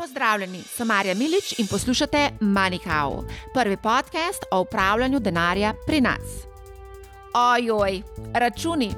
[0.00, 6.20] Pozdravljeni, sem Marja Milič in poslušate MoneyHow, prvi podcast o upravljanju denarja pri nas.
[7.34, 8.02] Ojoj,
[8.34, 8.90] računi.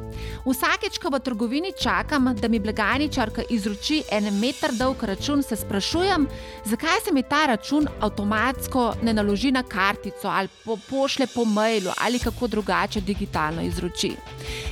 [0.42, 6.26] Vsakeč, ko v trgovini čakam, da mi blagajničarka izroči en meter dolg račun, se sprašujem,
[6.66, 11.92] zakaj se mi ta račun avtomatsko ne naloži na kartico ali po pošle po mailu
[11.98, 14.10] ali kako drugače digitalno izroči.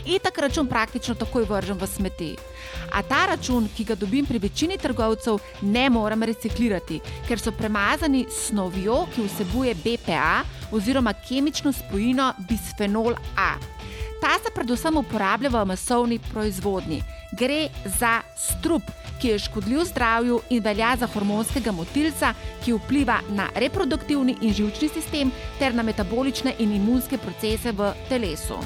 [0.06, 2.36] In tak račun praktično takoj vržem v smeti.
[2.90, 8.26] A ta račun, ki ga dobim pri večini trgovcev, ne morem reciklirati, ker so premazani
[8.26, 10.42] snovjo, ki vsebuje BPA
[10.72, 13.54] oziroma kemično spojino bisfenol A.
[14.20, 17.02] Ta se predvsem uporablja v masovni proizvodnji.
[17.32, 18.82] Gre za strup,
[19.20, 24.88] ki je škodljiv zdravju in velja za hormonskega motilca, ki vpliva na reproduktivni in žilčni
[24.88, 28.60] sistem ter na metabolične in imunske procese v telesu.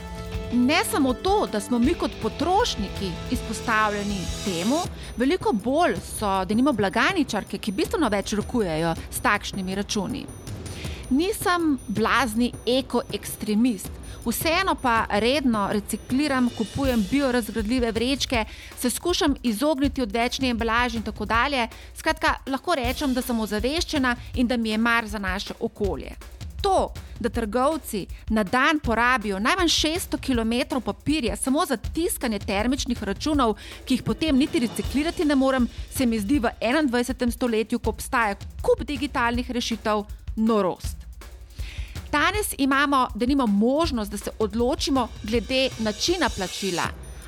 [0.55, 4.79] Ne samo to, da smo mi kot potrošniki izpostavljeni temu,
[5.17, 10.27] veliko bolj so, da nimo blagajničarke, ki bistveno več rokujejo s takšnimi računi.
[11.11, 13.91] Nisem blazni ekoekstremist,
[14.27, 18.45] vseeno pa redno recikliram, kupujem biorazgradljive vrečke,
[18.79, 21.69] se skušam izogniti odvečni embalaži in tako dalje.
[21.95, 26.17] Skratka, lahko rečem, da sem ozaveščena in da mi je mar za naše okolje.
[26.65, 33.55] To, da trgovci na dan porabijo najmanj 600 km papirja samo za tiskanje termičnih računov,
[33.85, 37.31] ki jih potem niti reciklirati ne morem, se mi zdi v 21.
[37.31, 40.05] stoletju, ko obstaja kup digitalnih rešitev,
[40.37, 41.04] norost.
[42.15, 46.83] Danes imamo, da nimamo možnost, da se odločimo glede načina plačila.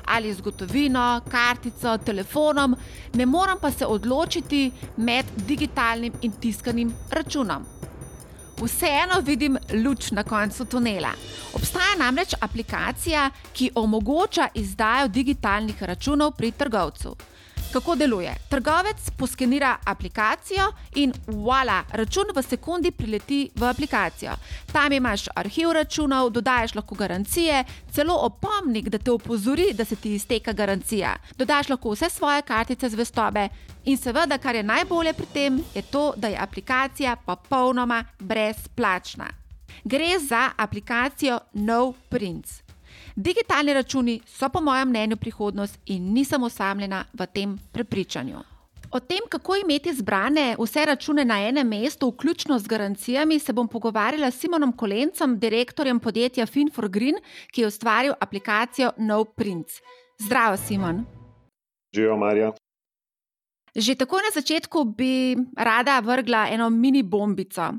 [0.05, 2.75] Ali z gotovino, kartico, telefonom,
[3.13, 7.65] ne morem pa se odločiti med digitalnim in tiskanim računom.
[8.61, 11.11] Vseeno vidim luč na koncu tunela.
[11.53, 17.15] Obstaja namreč aplikacija, ki omogoča izdajo digitalnih računov pri trgovcu.
[17.73, 18.35] Kako deluje?
[18.49, 24.31] Trgovec poskenira aplikacijo in voila, račun v sekundi prileti v aplikacijo.
[24.71, 30.15] Tam imaš arhiv računov, dodajes lahko garancije, celo opomnik, da te opozori, da se ti
[30.15, 31.15] izteka garancija.
[31.37, 33.49] Dodaš lahko vse svoje kartice zvestobe
[33.85, 39.27] in seveda, kar je najbolje pri tem, je to, da je aplikacija popolnoma brezplačna.
[39.83, 42.66] Gre za aplikacijo No Prince.
[43.17, 48.37] Digitalni računi so, po mojem mnenju, prihodnost in nisem osamljena v tem prepričanju.
[48.91, 53.67] O tem, kako imeti zbrane vse račune na enem mestu, vključno z garancijami, se bom
[53.67, 57.17] pogovarjala s Simonom Kolencem, direktorjem podjetja Fin4Green,
[57.51, 59.81] ki je ustvaril aplikacijo No Prince.
[60.19, 61.05] Zdravo, Simon.
[61.95, 62.51] Živijo, Marja.
[63.75, 67.73] Že tako na začetku bi rada vrgla eno mini bombico.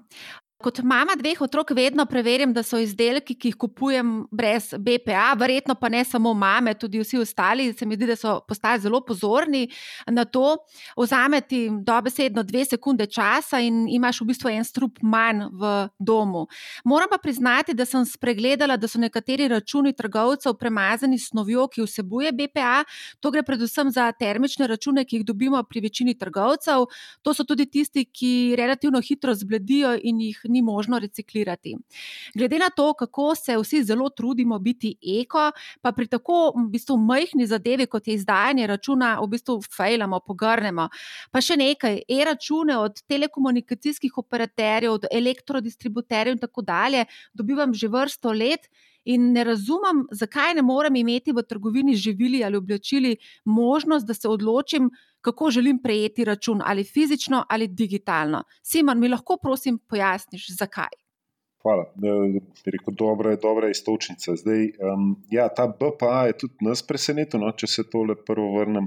[0.58, 5.76] Kot mama dveh otrok vedno preverjam, da so izdelki, ki jih kupujem, brez BPA, verjetno
[5.78, 7.68] pa ne samo mame, tudi vsi ostali.
[7.78, 9.68] Se mi zdi, da so postali zelo pozorni
[10.10, 10.56] na to.
[10.96, 16.48] Vzameti dobesedno dve sekunde časa in imaš v bistvu en strup manj v domu.
[16.84, 21.86] Moram pa priznati, da sem spregledala, da so nekateri računi trgovcev premazani s snovjo, ki
[21.86, 22.82] vsebuje BPA.
[23.20, 26.90] To gre predvsem za termične račune, ki jih dobimo pri večini trgovcev.
[27.22, 31.76] To so tudi tisti, ki relativno hitro zbledijo in jih ni možno reciklirati.
[32.34, 35.50] Glede na to, kako se vsi zelo trudimo biti eko,
[35.82, 40.88] pa pri tako v bistvu majhni zadevi, kot je izdajanje računa, v bistvu fejlamo, pogrnemo.
[41.30, 47.04] Pa še nekaj, e-račune od telekomunikacijskih operaterjev, od elektrodistributerjev in tako dalje
[47.34, 48.68] dobivam že vrsto let.
[49.08, 54.28] In ne razumem, zakaj ne morem imeti v trgovini živili ali oblačili možnost, da se
[54.28, 54.90] odločim,
[55.24, 58.42] kako želim prejeti račun, ali fizično ali digitalno.
[58.62, 60.92] Simon, mi lahko prosim pojasniš, zakaj?
[61.62, 61.86] Hvala.
[62.66, 64.36] Rekel, dobra je dobra istočnica.
[64.36, 68.86] Zdaj, um, ja, ta BPA je tudi nas presenetil, no, če se tole prvo vrnem.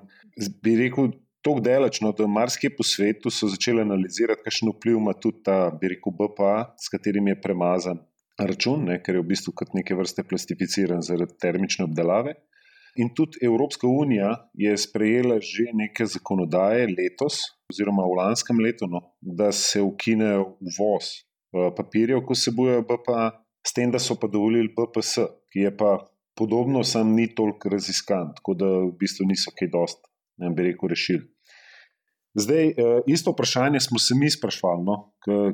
[0.61, 1.11] Bi rekel,
[1.41, 5.95] tako dalečno, da marsikje po svetu so začeli analizirati, kakšen vpliv ima tudi ta, bi
[5.95, 8.05] rekel, BPA, s katerim je premazan
[8.47, 12.35] račun, ne, ker je v bistvu kot neke vrste plastificiran zaradi termične obdelave.
[13.00, 17.40] In tudi Evropska unija je sprejela že neke zakonodaje letos,
[17.72, 21.07] oziroma v lanskem letu, no, da se ukine uvoz
[21.56, 23.30] uh, papirjev, ko se bojo BPA,
[23.63, 25.24] s tem, da so pa dovolili BPS,
[25.54, 25.94] ki je pa
[26.36, 30.04] podobno, sam ni toliko raziskan, tako da v bistvu niso kaj dost,
[30.42, 31.31] ne bi rekel, rešili.
[32.33, 32.74] Zdaj, uh,
[33.12, 34.95] isto vprašanje smo se mi sprašvali, no,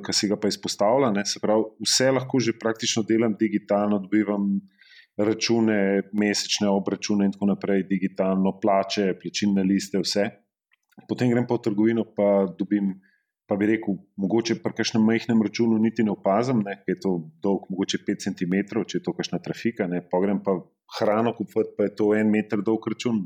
[0.06, 1.26] ki si ga pa izpostavlja.
[1.26, 4.60] Se pravi, vse lahko že praktično delam digitalno, dobivam
[5.18, 10.28] račune, mesečne obračune in tako naprej, digitalno, plače, plačilne liste, vse.
[11.10, 12.94] Potem grem pa v trgovino, pa dobim,
[13.50, 17.66] pa bi rekel, mogoče pri kakšnem majhnem računu niti ne opazim, da je to dolg,
[17.74, 19.90] mogoče 5 cm, če je to kakšna trafika.
[19.90, 20.04] Ne.
[20.06, 20.60] Pa grem pa
[21.00, 23.26] hrano kupovati, pa je to en meter dolg račun.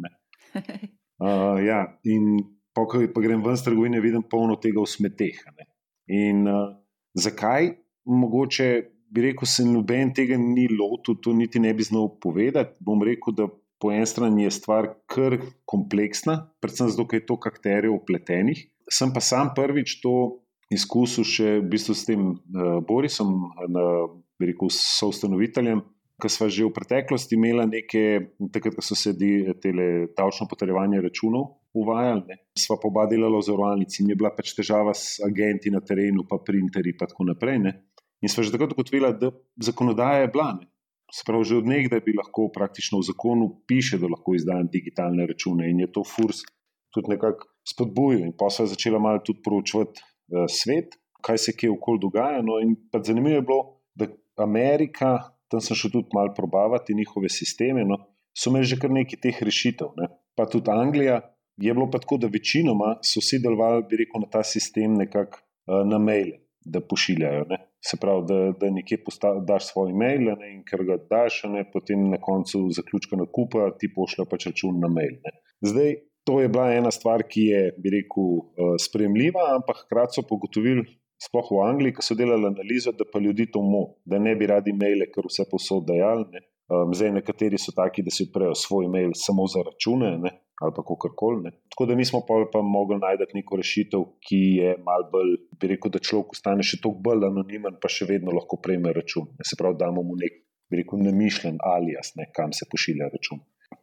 [0.55, 2.39] Uh, ja, in
[2.73, 5.43] pa ko grem ven z trgovine, vidim polno tega v smeteh.
[5.57, 5.67] Ne.
[6.11, 6.73] In uh,
[7.17, 7.75] zakaj?
[8.07, 8.67] Mogoče
[9.11, 12.79] bi rekel, se noben tega ni lotil, to niti ne bi znal povedati.
[12.83, 13.47] Bom rekel, da
[13.81, 15.37] po eni strani je stvar kar
[15.69, 18.63] kompleksna, predvsem zato, ker je to kakterjev upletenih.
[18.91, 24.05] Sem pa sam prvič to izkusil še v bistvu s tem uh, Borisom, uh,
[24.39, 25.83] bi rekel, soustanoviteljem.
[26.21, 28.09] Ker smo že v preteklosti imeli nekaj,
[28.53, 29.71] takrat, ko so se te
[30.13, 32.37] davčno potrjevanje računov uvajali, ne.
[32.57, 36.25] sva pa oba delala v zavarovalnici in je bila pač težava s agenti na terenu,
[36.27, 37.59] pa printerji in tako naprej.
[37.63, 37.73] Ne.
[38.21, 39.31] In sva že takrat ugotovila, da
[39.61, 40.49] zakonodaja je bila.
[40.59, 40.67] Ne.
[41.11, 45.27] Se pravi, že od nekdaj bi lahko praktično v zakonu piše, da lahko izdajam digitalne
[45.27, 46.45] račune in je to furs
[46.91, 48.23] tudi nekako spodbujal.
[48.27, 52.39] In pa sva začela malo tudi proučevati uh, svet, kaj se kje okoli dogaja.
[52.43, 53.61] No, in pa zanimivo je bilo,
[53.95, 54.07] da
[54.39, 57.83] Amerika tam sem šel tudi malo probavati njihove sisteme.
[57.85, 57.97] No,
[58.31, 59.91] so imeli že kar nekaj teh rešitev.
[59.99, 60.07] Ne.
[60.35, 61.19] Pa tudi Anglija
[61.61, 65.41] je bilo pa tako, da večinoma so si delovali, bi rekel, na ta sistem nekako
[65.41, 66.33] uh, na mail,
[66.65, 67.45] da pošiljajo.
[67.49, 67.59] Ne.
[67.81, 71.65] Se pravi, da, da nekje postav, daš svoj mail ne, in ker ga daš, ne,
[71.73, 75.17] potem na koncu zaključka nakupa ti pošlje pač račun na mail.
[75.25, 75.35] Ne.
[75.65, 80.25] Zdaj, to je bila ena stvar, ki je, bi rekel, uh, spremljiva, ampak hkrati so
[80.29, 80.85] pogotovili,
[81.21, 84.49] sploh v Angliji, ki so delali analizo, da pa ljudi to mo, da ne bi
[84.49, 86.41] radi imeli, ker vse posod dajali.
[86.71, 90.31] Um, zdaj, nekateri so taki, da si odprejo svoj mail samo za račune ne?
[90.61, 91.51] ali pa kako koli.
[91.73, 95.71] Tako da mi smo pa, pa mogli najti neko rešitev, ki je mal bolj, bi
[95.71, 99.31] rekel, da človek ostane še toliko bolj anonimen, pa še vedno lahko prejme račun.
[99.39, 99.47] Ne?
[99.47, 100.37] Se pravi, damo mu nek,
[100.69, 102.29] bi rekel, namišljen alias, ne?
[102.37, 103.41] kam se pošilja račun.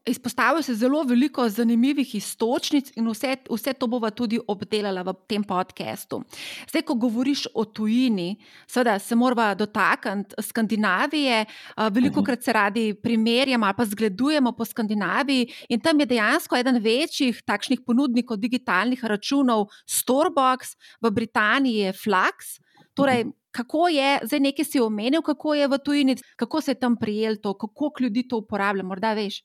[0.08, 5.44] Izpostavlja se zelo veliko zanimivih istočnic, in vse, vse to bomo tudi obdelali v tem
[5.44, 6.22] podkastu.
[6.70, 11.44] Zdaj, ko govoriš o tujini, seveda se moramo dotakniti Skandinavije.
[11.92, 16.80] Veliko krat se radi primerjamo ali pa zgledujemo po Skandinaviji, in tam je dejansko eden
[16.82, 22.56] večjih takšnih ponudnikov digitalnih računov, Storebox, v Britaniji je Flux.
[22.94, 26.96] Torej, kako je, zdaj nekaj si omenil, kako je v tujini, kako se je tam
[26.96, 29.42] prijel to, kako ljudi to uporablja, morda veš.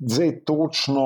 [0.00, 1.04] Zdaj, točno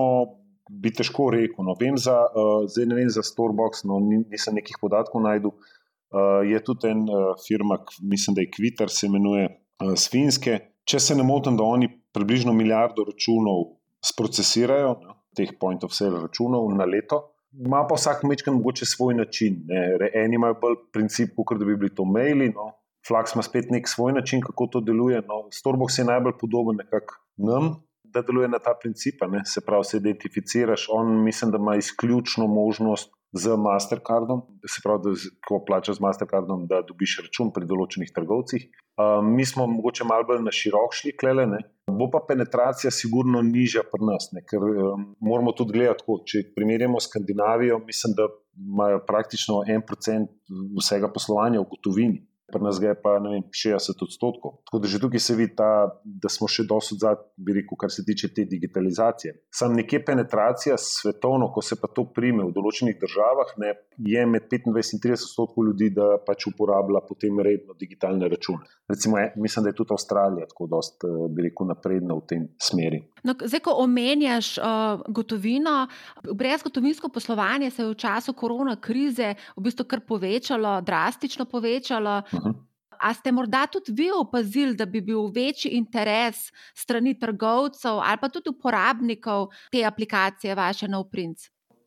[0.70, 1.66] bi težko rekel.
[1.66, 3.98] No, vem za, uh, zdaj ne vem za Storebox, no,
[4.30, 5.52] nisem nekih podatkov najdel.
[6.14, 10.60] Uh, je tudi en uh, firma, mislim, da je Twitter, se imenuje uh, Sfinske.
[10.86, 13.74] Če se ne motim, da oni približno milijardo računov
[14.04, 17.22] sprocesirajo, no, teh point of sale računov na leto.
[17.54, 19.60] Ma pa vsak mečkan mogoče svoj način.
[19.68, 20.10] Ne.
[20.22, 22.72] Eni imajo bolj princip, kot da bi bili to maili, no.
[23.04, 25.20] Flux ima spet nek svoj način, kako to deluje.
[25.28, 25.44] No.
[25.54, 27.74] Storebox je najbolj podoben nekako nam,
[28.14, 29.42] da deluje na ta princip, ne?
[29.44, 30.86] se pravi, se identificiraš.
[30.92, 35.12] On, mislim, da ima izključno možnost z Mastercardom, se pravi, da
[35.48, 38.68] ko plačaš z Mastercardom, da dobiš račun pri določenih trgovcih.
[38.94, 41.64] Uh, mi smo mogoče malo bolj na širok šli, klele, ne?
[41.90, 44.44] bo pa penetracija sigurno nižja pri nas, ne?
[44.46, 50.30] ker um, moramo tudi gledati, tako, če primerjamo Skandinavijo, mislim, da imajo praktično en procent
[50.78, 52.22] vsega poslovanja v gotovini
[52.52, 54.58] pri nas je pa vem, 60 odstotkov.
[54.66, 55.70] Tako da že tukaj se vidi, ta,
[56.04, 59.34] da smo še dosti zadnji, bi rekel, kar se tiče te digitalizacije.
[59.54, 64.48] Sam nekje penetracija svetovno, ko se pa to prime v določenih državah, ne, je med
[64.52, 68.68] 25 in 30 odstotkov ljudi, da pač uporablja potem redno digitalne račune.
[68.88, 72.48] Recimo, je, mislim, da je tudi Avstralija tako dosti, eh, bi rekel, napredna v tem
[72.60, 73.00] smeri.
[73.24, 75.86] No, zdaj, ko omenjaš uh, gotovino,
[76.28, 82.18] brezgotovinsko poslovanje se je v času korona krize v bistvu kar povečalo, drastično povečalo.
[82.44, 82.54] -huh.
[83.04, 86.36] A ste morda tudi vi opazili, da bi bil večji interes
[86.74, 91.38] strani trgovcev ali pa tudi uporabnikov te aplikacije, vaše Novprinc?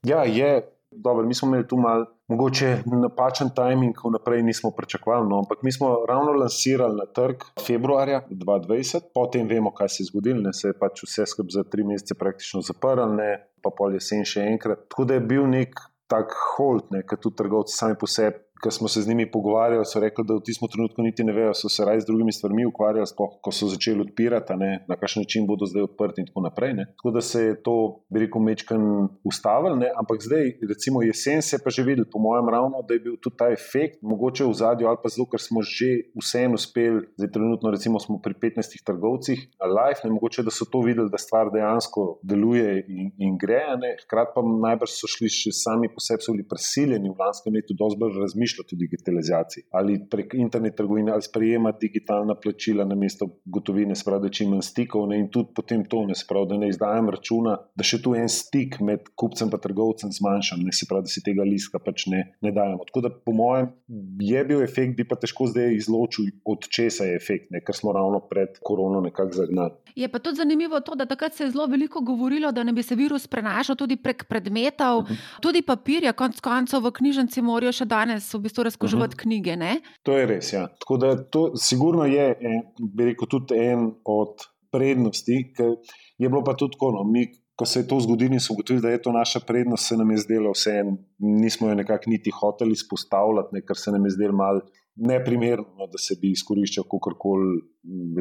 [0.04, 0.74] Ja, je.
[0.92, 5.30] Dobro, mi smo imeli tu malo, mogoče napačen timing, ko naprej nismo pričakovali.
[5.30, 10.06] No, ampak mi smo ravno lansirali na trg februarja 2020, potem vemo, kaj se je
[10.06, 13.94] zgodilo, ne se je pač vse skupaj za tri mesece praktično zaprl, ne pa pol
[13.94, 14.88] jesen še enkrat.
[14.90, 15.76] Tako da je bil nek
[16.08, 19.86] tak hold, ne, ker tudi trgovci sami po sebi ko smo se z njimi pogovarjali,
[19.86, 22.66] so rekli, da v tistem trenutku niti ne vejo, so se raje z drugimi stvarmi
[22.66, 26.44] ukvarjali, spoh, ko so začeli odpirati, ne, na kakšen način bodo zdaj odprti in tako
[26.46, 26.74] naprej.
[26.74, 26.86] Ne.
[26.98, 27.76] Tako da se je to,
[28.10, 28.84] bi rekel, mečken
[29.24, 29.92] ustavil, ne.
[30.00, 33.18] ampak zdaj, recimo jesen, se je pa že videl, po mojem, ravno, da je bil
[33.22, 37.32] tudi ta efekt, mogoče v zadju ali pa zato, ker smo že vseeno uspeli, zdaj
[37.32, 41.52] trenutno recimo smo pri 15 trgovcih, live, ne mogoče, da so to videli, da stvar
[41.54, 43.62] dejansko deluje in, in gre,
[44.04, 47.76] hkrati pa najbrž so šli še sami po sebi, so bili prisiljeni v lanskem letu
[47.78, 52.96] dosti bolj razmišljati razmišljati o digitalizaciji ali prek internet trgovine ali sprejemati digitalna plačila na
[52.96, 56.58] mesto gotovine, sprav, da čim manj stikov ne, in tudi potem to ne sprav, da
[56.58, 60.88] ne izdajam računa, da še tu en stik med kupcem in trgovcem zmanjšam, ne se
[60.90, 62.86] pravi, da si tega liska pač ne, ne dajemo.
[62.88, 63.72] Tako da, po mojem,
[64.22, 67.94] je bil efekt, bi pa težko zdaj izločil, od česa je efekt, ne, ker smo
[67.96, 69.87] ravno pred korono nekako zagnali.
[69.98, 72.84] Je pa tudi zanimivo to, da takrat se je zelo veliko govorilo, da ne bi
[72.84, 75.14] se virus prenašal tudi prek predmetov, uh mhm.
[75.14, 75.40] -huh.
[75.42, 79.20] tudi papirja, konc koncev v knjižnici morajo še danes v bistvu razkoževati uh mhm.
[79.20, 79.24] -huh.
[79.24, 79.56] knjige.
[79.56, 79.82] Ne?
[80.04, 80.54] To je res.
[80.54, 80.68] Ja.
[80.68, 82.36] Tako da to sigurno je,
[82.96, 84.36] bi rekel, tudi en od
[84.72, 85.76] prednosti, ker
[86.18, 86.92] je bilo pa tudi tako.
[86.92, 87.26] No, mi,
[87.58, 90.12] Ko se je to zgodilo in smo ugotovili, da je to naša prednost, se nam
[90.12, 94.34] je zdelo vse en, nismo jo nekako niti hoteli izpostavljati, ker se nam je zdelo
[94.38, 94.62] malo
[94.98, 97.60] neprimerno, no, da se bi izkoriščal kakorkoli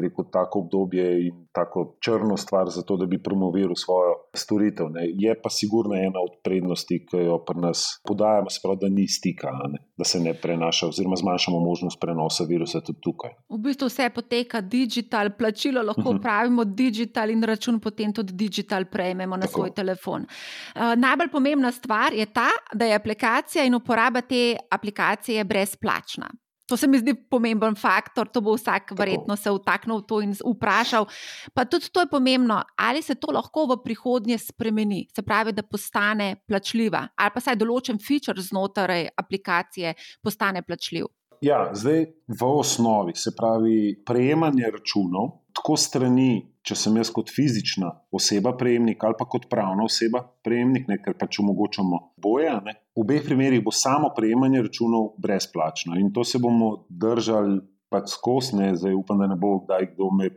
[0.01, 4.89] rekel, tako obdobje in tako črno stvar za to, da bi promoviral svojo storitev.
[4.89, 5.07] Ne.
[5.13, 9.51] Je pa sigurno ena od prednosti, ki jo pri nas podajamo, sprav, da ni stika,
[9.73, 13.33] ne, da se ne prenaša, oziroma zmanjšamo možnost prenosa virusa tudi tukaj.
[13.49, 16.17] V bistvu vse poteka digital, plačilo lahko uh mhm.
[16.17, 16.21] -huh.
[16.21, 19.53] pravimo digital in račun potem tudi digital prejmemo na tako.
[19.53, 20.21] svoj telefon.
[20.21, 26.29] Uh, najbolj pomembna stvar je ta, da je aplikacija in uporaba te aplikacije brezplačna.
[26.67, 30.33] To se mi zdi pomemben faktor, to bo vsak verjetno se vtaknil v to in
[30.35, 31.07] vprašal.
[31.55, 35.63] Pa tudi to je pomembno, ali se to lahko v prihodnje spremeni, se pravi, da
[35.63, 41.07] postane plačljiva, ali pa saj določen feature znotraj aplikacije postane plačljiv.
[41.41, 47.93] Ja, zdaj v osnovi, se pravi, prejemanje računov, tako strani če sem jaz kot fizična
[48.11, 52.51] oseba prejemnik ali pa kot pravna oseba prejemnik, ne, ker pač omogočamo boje.
[52.65, 52.75] Ne.
[52.97, 58.55] V obeh primerih bo samo prejemanje računov brezplačno in to se bomo držali pač skozi.
[58.75, 60.29] Zdaj upam, da ne bo kdaj kdo me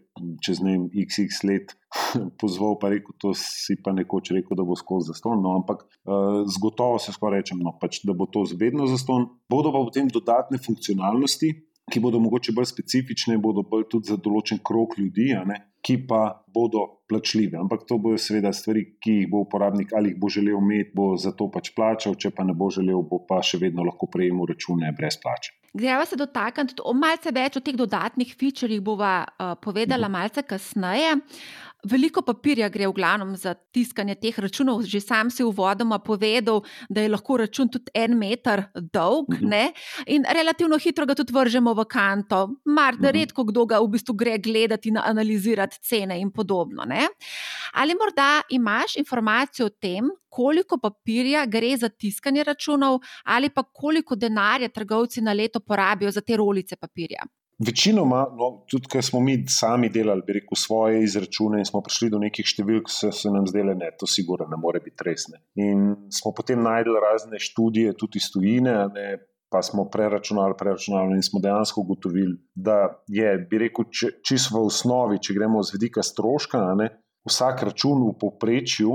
[0.44, 1.74] čez ne XX let
[2.40, 5.42] pozval, pa rekel, to si pa nekoč rekel, da bo skozi zaston.
[5.42, 9.26] No, ampak uh, z gotovo se skoraj rečem, no, pač, da bo to zvedno zaston.
[9.50, 11.52] Bodo pa potem dodatne funkcionalnosti.
[11.90, 15.32] Ki bodo mogoče bolj specifične, bodo bolj tudi za določen krok ljudi,
[15.82, 16.20] ki pa
[16.54, 17.58] bodo plačljive.
[17.58, 21.16] Ampak to bodo seveda stvari, ki jih bo uporabnik ali jih bo želel imeti, bo
[21.18, 24.46] za to pač plačal, če pa ne bo želel, bo pa še vedno lahko prejemal
[24.52, 25.59] račune brez plače.
[25.72, 30.18] Gremo se dotakniti tudi malce več o teh dodatnih featureih, bova uh, povedala mhm.
[30.18, 31.18] malce kasneje.
[31.88, 34.82] Veliko papirja gre v glavnem za tiskanje teh računov.
[34.84, 36.60] Že sam si uvodoma povedal,
[36.92, 39.48] da je lahko račun tudi en meter dolg uh mhm.
[39.48, 39.72] -huh.
[40.06, 42.48] in relativno hitro ga tudi vržemo v kanto.
[42.64, 43.16] Mar da uh mhm.
[43.16, 43.20] -huh.
[43.20, 46.84] redko kdo ga v bistvu gre gledati in analizirati cene in podobno.
[46.84, 47.08] Ne?
[47.72, 54.16] Ali morda imaš informacijo o tem, koliko papirja gre za tiskanje računov, ali pa koliko
[54.16, 57.26] denarja trgovci na leto porabijo za te rolice papirja?
[57.60, 62.20] Večinoma, no, tudi ker smo mi sami delali rekel, svoje izračune in smo prišli do
[62.22, 65.42] nekih številk, se, se nam zdele, da to sigurno ne more biti resne.
[65.60, 69.04] In smo potem najdel razne študije, tudi iz tujine, ne,
[69.52, 72.78] pa smo preračunali, preračunali in smo dejansko ugotovili, da
[73.12, 73.90] je, bi rekel,
[74.24, 76.88] čisto v osnovi, če gremo z vidika stroška, ne,
[77.28, 78.94] vsak račun v povprečju,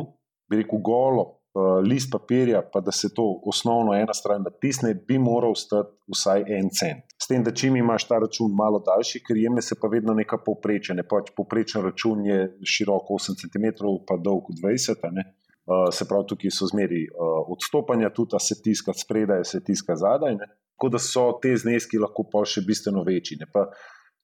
[0.49, 1.23] bi rekel, golo
[1.55, 6.43] uh, list papirja, pa da se to osnovno ena stran natisne, bi moral stati vsaj
[6.57, 7.15] en cent.
[7.21, 10.41] S tem, da čim imaš ta račun malo daljši, ker jemne se pa vedno neka
[10.45, 10.95] povprečje.
[10.95, 11.07] Ne?
[11.07, 12.39] Pač povprečen račun je
[12.75, 13.71] širok 8 cm,
[14.07, 15.25] pa dolg 20 cm.
[15.65, 20.35] Uh, se pravi, tukaj so zmeri uh, odstopanja, tudi se tiska spredaj, se tiska zadaj.
[20.37, 20.51] Ne?
[20.75, 23.39] Tako da so te zneski lahko pa še bistveno večji.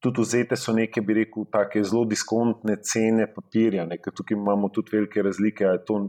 [0.01, 4.96] Tudi vzete so neke, bi rekel, tako zelo diskontne cene papirja, ker tukaj imamo tudi
[4.96, 5.67] velike razlike.
[5.67, 6.00] Je to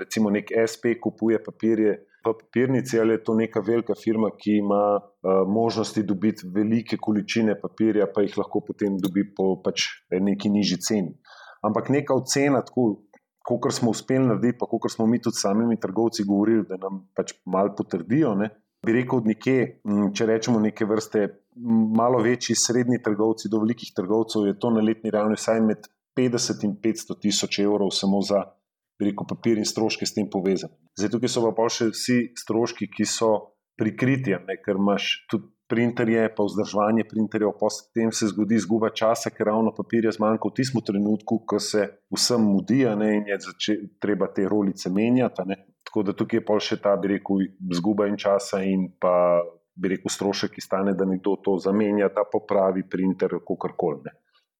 [0.00, 1.92] recimo nek SP kupuje papirje
[2.24, 7.54] v papirnici, ali je to neka velika firma, ki ima uh, možnosti dobiti velike količine
[7.60, 11.14] papirja, pa jih lahko potem dobi po pač neki nižji ceni.
[11.64, 12.64] Ampak neka ocena,
[13.44, 17.36] kot smo uspeli narediti, pa kot smo mi tudi samimi trgovci govorili, da nam pač
[17.46, 18.34] malo potrdijo.
[18.40, 18.50] Ne,
[18.84, 19.58] Bi rekel, da nekje,
[20.16, 21.26] če rečemo, neke vrste,
[21.96, 25.88] malo večji, srednji trgovci, do velikih trgovcev, je to na letni ravni vsaj med
[26.18, 28.44] 50 in 500 tisoč evrov, samo za
[29.00, 30.76] veliko papir in stroške s tem povezani.
[30.98, 33.32] Zdaj, tukaj so pa še vsi stroški, ki so
[33.80, 39.32] prikriti, ker imaš tudi printerje, pa vzdrževanje printerjev, pa s tem se zgodi izguba časa,
[39.34, 44.28] ker ravno papirja zmanjka v tistem trenutku, ko se vsem mudi ne, in je treba
[44.34, 45.48] te rolice menjati.
[45.48, 45.58] Ne.
[45.94, 49.14] Tako da tukaj je pa še ta, bi rekel, izguba in časa in pa.
[49.74, 54.12] Bi rekel, strošek, ki stane, da nekdo to zamenja, da popravi printer, kako koli.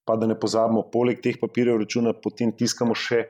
[0.06, 3.20] Pa da ne pozabimo, poleg teh papirjev računa, potem tiskamo še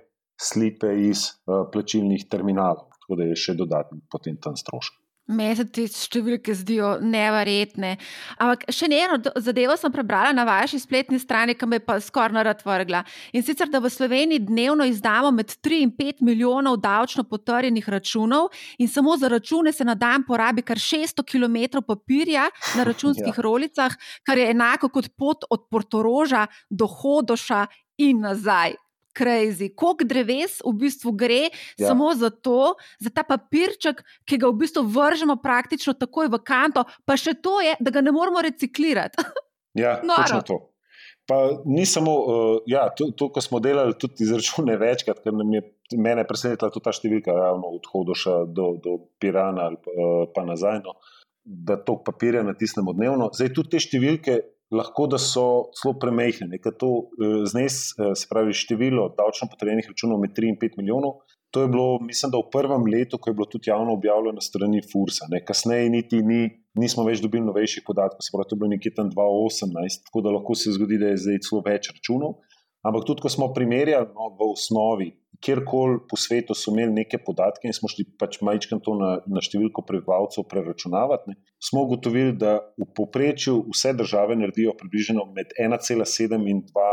[0.40, 5.03] slipe iz uh, plačilnih terminalov, tako da je še dodatni potem tam strošek.
[5.24, 7.94] Meni se te številke zdijo neverjetne.
[8.36, 12.36] Ampak še eno zadevo sem prebrala na vaši spletni strani, ki me je pa skoraj
[12.36, 13.00] narad vrgla.
[13.32, 18.52] In sicer, da v Sloveniji dnevno izdamo med 3 in 5 milijonov davčno potrjenih računov,
[18.76, 23.48] in samo za račune se na dan porabi kar 600 km papirja na računskih ja.
[23.48, 23.96] rolicah,
[24.28, 27.64] kar je enako kot pot od Portoroža do Hodoša
[27.96, 28.83] in nazaj
[29.16, 31.88] crazy, koliko dreves v bistvu gre ja.
[31.88, 36.84] samo za to, za ta papirček, ki ga v bistvu vržemo praktično takoj v kanto,
[37.06, 39.22] pa še to je, da ga ne moremo reciklirati.
[39.84, 40.60] ja, točno to.
[41.24, 45.54] Pa ni samo, uh, ja, to, to, ko smo delali tudi izračune večkrat, ker nam
[45.56, 45.62] je
[45.96, 50.44] mene presenetila tudi ta številka, ravno od Hodoša do, do Pirana ali pa, uh, pa
[50.44, 50.98] nazaj, no,
[51.44, 53.30] da to papirja natisnemo dnevno.
[53.36, 54.36] Zdaj, tudi te številke
[54.74, 56.48] lahko da so zelo premehne.
[56.56, 60.78] Nekaj to eh, znes, eh, se pravi, število davčno potrjenih računov med 3 in 5
[60.80, 61.22] milijonov.
[61.54, 64.42] To je bilo, mislim, da v prvem letu, ko je bilo tudi javno objavljeno na
[64.42, 65.28] strani Fursa.
[65.30, 65.38] Ne.
[65.46, 69.12] Kasneje niti ni, nismo več dobili novejših podatkov, se pravi, to je bilo nekje tam
[69.14, 72.40] 2018, tako da lahko se zgodi, da je zdaj celo več računov.
[72.82, 75.12] Ampak tudi, ko smo primerjali no, v osnovi
[75.44, 79.42] kjerkoli po svetu so imeli neke podatke in smo šli pač majčkam to na, na
[79.44, 86.48] številko prebivalcev preračunavati, ne, smo ugotovili, da v povprečju vse države naredijo približno med 1,7
[86.50, 86.90] in 2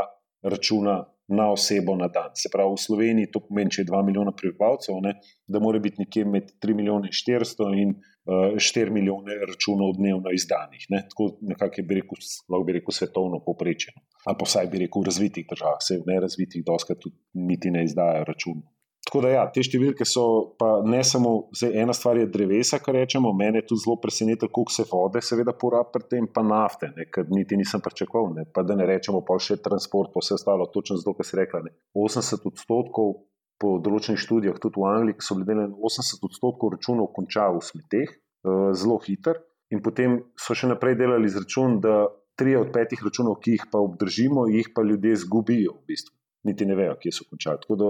[0.52, 2.34] računa na osebo na dan.
[2.36, 5.16] Se pravi, v Sloveniji to pomeni, če je 2 milijona prebivalcev, ne,
[5.48, 9.96] da mora biti nekje med 3 milijone in 400 in uh, eh, 4 milijone računov
[9.98, 10.86] dnevno izdanih.
[10.90, 11.06] Ne.
[11.10, 13.94] Tako nekako bi rekel, lahko bi rekel svetovno povprečje.
[13.96, 14.06] No.
[14.26, 17.84] Ali pa vsaj bi rekel v razvitih državah, se v nerazvitih doskrat tudi niti ne
[17.88, 18.70] izdajo računov.
[19.12, 20.24] Tako da, ja, te številke so
[20.62, 24.48] pa ne samo, zdaj, ena stvar je drevesa, kar rečemo, mene je tudi zelo presenetilo,
[24.54, 28.38] koliko se vode, seveda, porabi pri tem, pa nafte, ker niti nisem pričakoval.
[28.38, 31.40] Ne, pa da ne rečemo, pa še transport, pa vse ostalo, točno zato, kar si
[31.42, 31.64] rekla.
[31.66, 31.74] Ne.
[31.98, 33.18] 80 odstotkov
[33.62, 37.62] po določenih študijah, tudi v Angliji, ki so bili delali, 80 odstotkov računov konča v
[37.66, 38.16] smeteh,
[38.48, 39.38] uh, zelo hiter.
[39.72, 43.80] In potem so še naprej delali izračun, da tri od petih računov, ki jih pa
[43.80, 46.18] obdržimo, jih pa ljudje izgubijo, v bistvu.
[46.50, 47.62] Niti ne vejo, kje so končali.
[47.62, 47.90] Tako da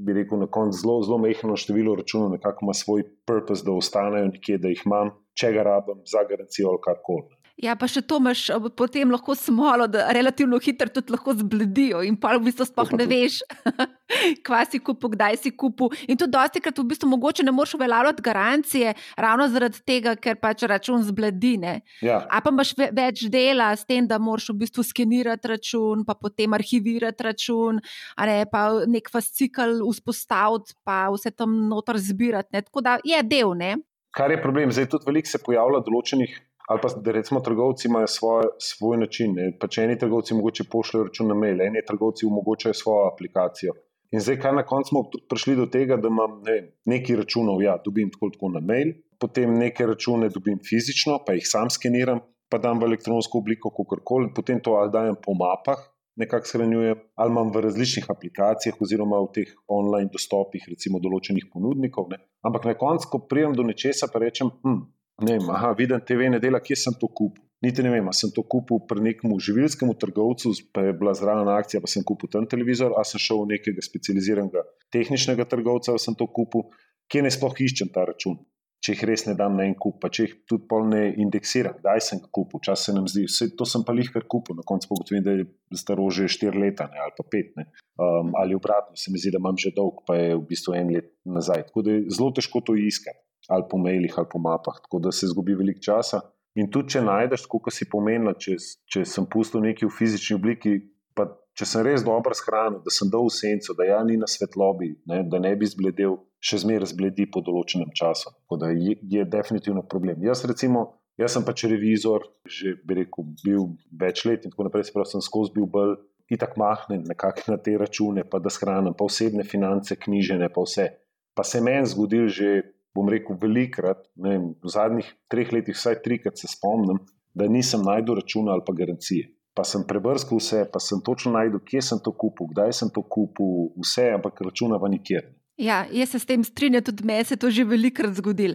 [0.00, 4.30] bi rekel, na koncu zelo, zelo mehko število računov, nekako ima svoj purpose, da ostanejo
[4.32, 7.39] nekje, da jih imam, če ga rabim, za garancijo ali karkoli.
[7.60, 12.16] Ja, pa še to imaš potem lahko smolo, da relativno hitro tudi lahko zbledijo in
[12.16, 13.42] pa v bistvu sploh ne veš,
[14.46, 15.90] kva si kupu, kdaj si kupu.
[16.08, 20.40] In tudi dosti krat v bistvu mogoče ne moreš uveljavljati garancije, ravno zaradi tega, ker
[20.40, 21.80] pač račun zbledine.
[22.00, 22.22] Ja.
[22.32, 26.56] A pa imaš več dela s tem, da moraš v bistvu skenirati račun, pa potem
[26.56, 27.84] arhivirati račun,
[28.24, 32.54] ne, pa nek fascikl vzpostaviti, pa vse tam noter zbirati.
[32.56, 32.64] Ne.
[32.64, 33.52] Tako da je del.
[33.60, 33.74] Ne.
[34.16, 36.38] Kar je problem, zdaj tudi veliko se pojavlja določenih
[36.70, 39.34] ali pa da recimo trgovci imajo svoj, svoj način.
[39.60, 43.74] Pač eni trgovci mogoče pošljajo račun na mail, eni trgovci omogočajo svojo aplikacijo.
[44.14, 46.56] In zdaj, kaj na koncu smo prišli do tega, da imam ne,
[46.92, 51.46] nekaj računov, ja, dobim tako, tako na mail, potem nekaj račune dobim fizično, pa jih
[51.46, 55.82] sam skeniram, pa dam v elektronsko obliko, kako koli, potem to ali dajem po mapah,
[56.22, 62.10] nekako shranjujem, ali imam v različnih aplikacijah, oziroma v teh online dostopih, recimo določenih ponudnikov.
[62.14, 62.22] Ne.
[62.46, 64.82] Ampak na koncu, ko prijem do nečesa, pa rečem, hm,
[65.20, 67.42] ne vem, aha, vidim TV ne dela, kje sem to kupil.
[67.60, 71.48] Niti ne vem, ali sem to kupil pri nekem živilskem trgovcu, pa je bila zraven
[71.52, 74.64] akcija, pa sem kupil ten televizor, ali sem šel v nekega specializiranega
[74.96, 76.70] tehničnega trgovca, ali sem to kupil,
[77.12, 78.40] kje ne sploh iščem ta račun.
[78.80, 81.76] Če jih res ne dam na en kup, pa če jih tudi pol ne indeksiram,
[81.82, 84.56] kdaj sem ga kupil, čas se nam zdi, vse to sem pa jih kar kupil,
[84.56, 85.44] na koncu pogotovim, da je
[85.76, 89.42] staro že štiri leta ne, ali pa pet, um, ali obratno, se mi zdi, da
[89.42, 91.66] imam že dolg, pa je v bistvu en let nazaj.
[91.68, 95.12] Tako da je zelo težko to iskati ali po mailih ali po mapah, tako da
[95.12, 96.20] se izgubi veliko časa.
[96.58, 98.56] In tudi, če najdeš, kot si pomenila, če,
[98.90, 100.72] če sem pustil nekaj v fizični obliki,
[101.14, 104.26] pa če sem res dobro shranil, da sem dal v senco, da ja ni na
[104.30, 108.32] svetlobi, ne, da ne bi zbledel, še zmeraj zbledi po določenem času.
[108.34, 110.24] Tako da je, je definitivno problem.
[110.26, 110.86] Jaz, recimo,
[111.20, 113.68] jaz sem pač revizor, že bi rekel, bil
[114.00, 115.98] več let in tako naprej, se pravi, sem skozi bil bolj.
[116.30, 120.62] In tako mahnem nekako na te račune, pa da shranim, pa osebne finance, knjižene, pa
[120.62, 120.86] vse.
[121.34, 122.50] Pa se meni zgodil že
[122.94, 126.98] bom rekel, velikrat, ne, v zadnjih treh letih, vsaj trikrat se spomnim,
[127.34, 129.30] da nisem najdel računa ali pa garancije.
[129.54, 133.02] Pa sem prebrskal vse, pa sem točno najdel, kje sem to kupil, kdaj sem to
[133.02, 135.26] kupil, vse, ampak računa pa nikjer.
[135.60, 138.54] Ja, jaz se s tem strinjam, tudi meni se je to že velikokrat zgodilo.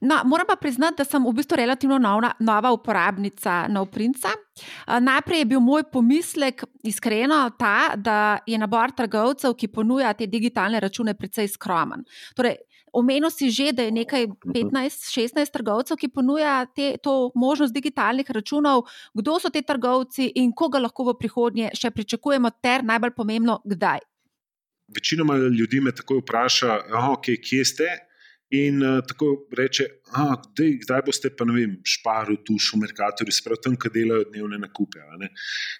[0.00, 4.34] No, moram pa priznati, da sem v bistvu relativno nova, nova uporabnica Novprinca.
[5.00, 10.80] Najprej je bil moj pomislek iskreno ta, da je nabor trgovcev, ki ponuja te digitalne
[10.80, 12.04] račune, precej skromen.
[12.36, 12.60] Torej,
[12.92, 15.48] Omenil si že, da je nekaj 15-16 mhm.
[15.52, 18.84] trgovcev, ki ponuja te, to možnost digitalnih računov.
[19.16, 24.11] Kdo so ti trgovci in koga lahko v prihodnje še pričakujemo, ter najbolj pomembno, kdaj?
[24.94, 26.78] Večinoma ljudi me takoj vpraša,
[27.12, 27.92] okay, kje ste.
[28.52, 33.62] In uh, tako reče, da zdaj boste pa ne vem, šparili tu, v Merkatorju, sprav
[33.64, 35.00] tam, ki delajo dnevne nakupe.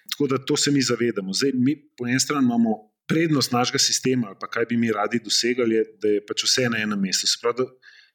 [0.09, 1.33] Tako da to se mi zavedamo.
[1.37, 2.73] Zdaj, mi po eni strani imamo
[3.07, 6.65] prednost našega sistema, ali pa kaj bi mi radi dosegali, je, da je pač vse
[6.73, 7.29] na enem mestu.
[7.29, 7.61] Sprav,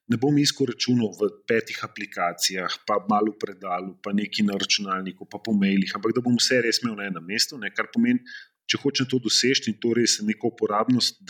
[0.08, 5.28] ne bom iskal računov v petih aplikacijah, pa malo v predalu, pa neki na računalniku,
[5.28, 8.24] pa po mailih, ampak da bom vse res imel na enem mestu, ne, kar pomeni,
[8.68, 11.24] če hočem to doseči in to res neko uporabnost.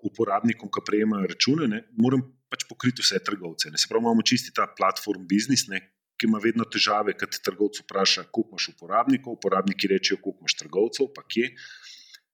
[0.00, 3.68] Uporabnikom, ki prejemajo račune, ne, moram pač pokriti vse trgovce.
[3.68, 3.76] Ne.
[3.76, 5.82] Se pravi, imamo čisti ta platform biznis, ne,
[6.20, 10.56] ki ima vedno težave, ker te trgovec vpraša, koliko imaš uporabnikov, uporabniki rečejo, koliko imaš
[10.60, 11.50] trgovcev, pa kje.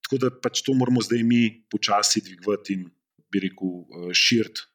[0.06, 2.86] Tako da pač to moramo zdaj mi počasi dvigovati in
[3.34, 4.66] bi rekel, eh, širiti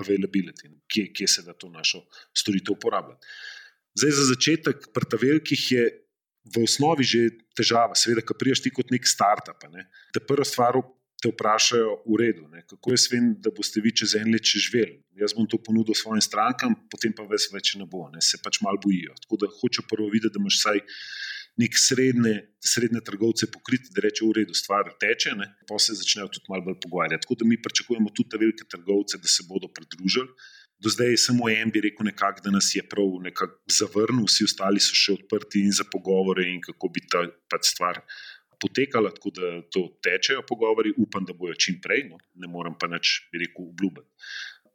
[0.00, 2.00] availability, kje, kje se da to našo
[2.36, 3.26] storitev uporabljati.
[4.00, 5.84] Zdaj, za začetek, pri ta velikih je
[6.44, 9.60] v osnovi že težava, seveda, ki priješ ti kot nek startup.
[9.72, 9.86] Ne.
[10.14, 10.78] Te prva stvar,
[11.20, 15.02] te vprašajo, v redu, ne, kako jaz vem, da boste vi čez en let živeli.
[15.20, 18.62] Jaz bom to ponudil svojim strankam, potem pa več, več ne bo, ne, se pač
[18.64, 19.12] malo bojijo.
[19.26, 20.80] Tako da hoče prvo videti, da imaš vsaj
[21.60, 25.34] nek srednje, srednje trgovce pokriti, da reče: v redu, stvar teče,
[25.68, 27.26] pa se začnejo tudi malo bolj pogovarjati.
[27.26, 30.32] Tako da mi pričakujemo tudi te velike trgovce, da se bodo pridružili.
[30.80, 33.18] Do zdaj je samo en, bi rekel, nekak, da nas je prav
[33.68, 38.00] zavrnil, vsi ostali so še odprti in za pogovore, in kako bi ta pač stvar
[38.60, 42.88] potekala, tako da to tečejo pogovori, upam, da bojo čim prej, no, ne morem pa
[42.88, 44.08] nič, bi rekel, obljubiti.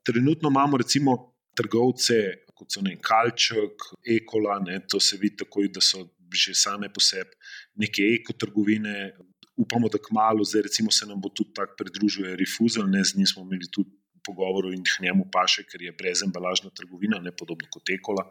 [0.06, 1.16] Trenutno imamo recimo
[1.58, 6.90] trgovce, kot so ne Kalček, Ekola, ne, to se vidi takoj, da so že same
[6.92, 7.32] po sebi
[7.80, 9.14] neke ekotrgovine.
[9.56, 13.28] Upamo, da kmalo, zdaj recimo se nam bo tudi tako pridružil Refusal, ne z njim
[13.30, 13.94] smo imeli tudi
[14.26, 18.30] pogovor in jih njemu paše, ker je brezembalažna trgovina, ne podobno kot Ekola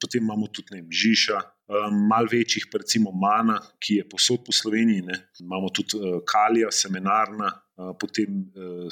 [0.00, 4.52] potem imamo tudi ne, Žiža, um, malo večjih, pa recimo Mana, ki je posod po
[4.52, 5.16] Sloveniji, ne.
[5.40, 8.44] imamo tudi uh, Kalija, seminarna, uh, potem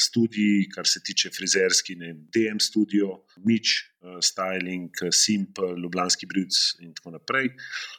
[0.03, 3.77] študiji, kar se tiče frizerski, ne, DM studio, Mič,
[4.23, 7.51] Styling, Simple, Ljubljanski Brudz in tako naprej.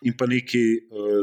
[0.08, 0.70] In pa nekaj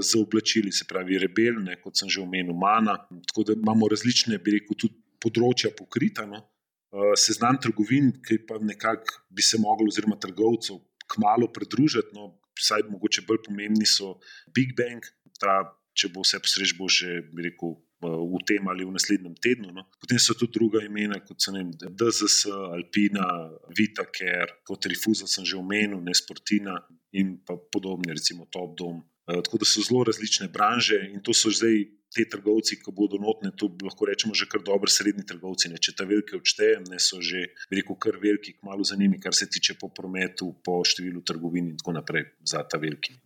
[0.05, 2.99] za oblačili, se pravi Rebel, ne, kot sem že omenil, Mana.
[3.31, 6.43] Tako da imamo različne, bi rekel, tudi področja pokritano.
[7.19, 10.79] Seznam trgovin, ki pa nekako bi se mogli, oziroma trgovcev,
[11.11, 12.15] kmalo pridružiti.
[12.15, 14.15] No, vsaj mogoče bolj pomembni so
[14.55, 15.03] Big Bang,
[15.41, 15.59] ta,
[15.95, 19.73] če bo vse posreč, bo še rekel, v tem ali v naslednjem tednu.
[19.73, 19.87] No.
[20.01, 26.03] Potem so tudi druga imena, kot so DZS, Alpina, Vitaker, kot Rifuza, sem že omenil,
[26.05, 26.77] Nesportina
[27.17, 27.39] in
[27.73, 29.01] podobni, recimo Top Dom.
[29.25, 33.19] Eh, tako da so zelo različne branže in to so zdaj te trgovci, ki bodo
[33.21, 35.73] notne, to lahko rečemo že kar dobri srednji trgovci.
[35.73, 35.83] Ne.
[35.83, 39.91] Če ta velike odštejem, so že, rekel, kar veliki, malo zanimivi, kar se tiče po
[39.95, 43.19] prometu, po številu trgovin in tako naprej za ta veliki.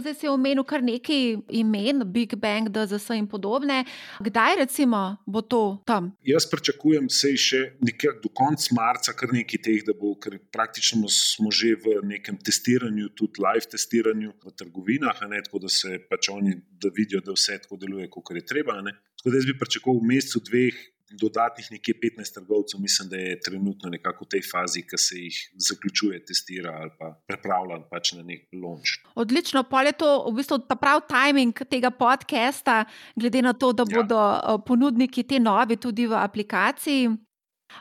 [0.00, 3.82] Zdaj si omenil kar nekaj imen, Big Bang, DZS in podobne.
[4.24, 6.12] Kdaj recimo bo to tam?
[6.24, 11.10] Jaz pričakujem, se še nekaj do konca marca, kar nekaj teh, da bo, ker praktično
[11.12, 16.30] smo že v nekem testiranju, tudi live testiranju v trgovinah, ne, tako da se pač
[16.32, 18.80] oni da vidijo, da vse tako deluje, kot je treba.
[18.82, 18.96] Ne.
[19.20, 20.80] Tako da jaz bi pričakoval v mesecu dveh,
[21.20, 25.40] dodatnih nekje 15 trgovcev, mislim, da je trenutno nekako v tej fazi, ki se jih
[25.68, 29.00] zaključuje, testira ali pa prepravlja pač na nek launch.
[29.14, 32.84] Odlično, pa je to v bistvu ta pravi timing tega podcasta,
[33.16, 33.96] glede na to, da ja.
[33.96, 34.56] bodo ja.
[34.66, 37.10] ponudniki te nove tudi v aplikaciji.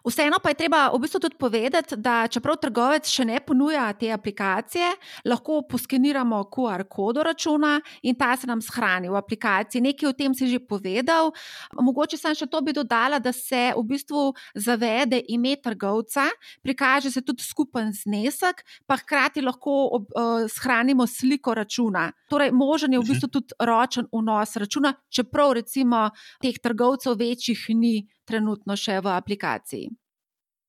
[0.06, 4.12] Vseeno pa je treba v bistvu tudi povedati, da čeprav trgovec še ne ponuja te
[4.12, 4.90] aplikacije,
[5.30, 9.82] lahko poskeniramo QR kodo računa in ta se nam shrani v aplikaciji.
[9.82, 11.32] Nekaj o tem si že povedal.
[11.78, 16.28] Mogoče sem še to bi dodala, da se v bistvu zavede ime trgovca,
[16.64, 22.10] prikaže se tudi skupen znesek, pa hkrati lahko ob, uh, shranimo sliko računa.
[22.30, 26.10] Torej, možen je v bistvu tudi ročen vnos računa, čeprav recimo
[26.42, 27.96] teh trgovcev večjih ni
[28.32, 29.92] trenutno še v aplikaciji.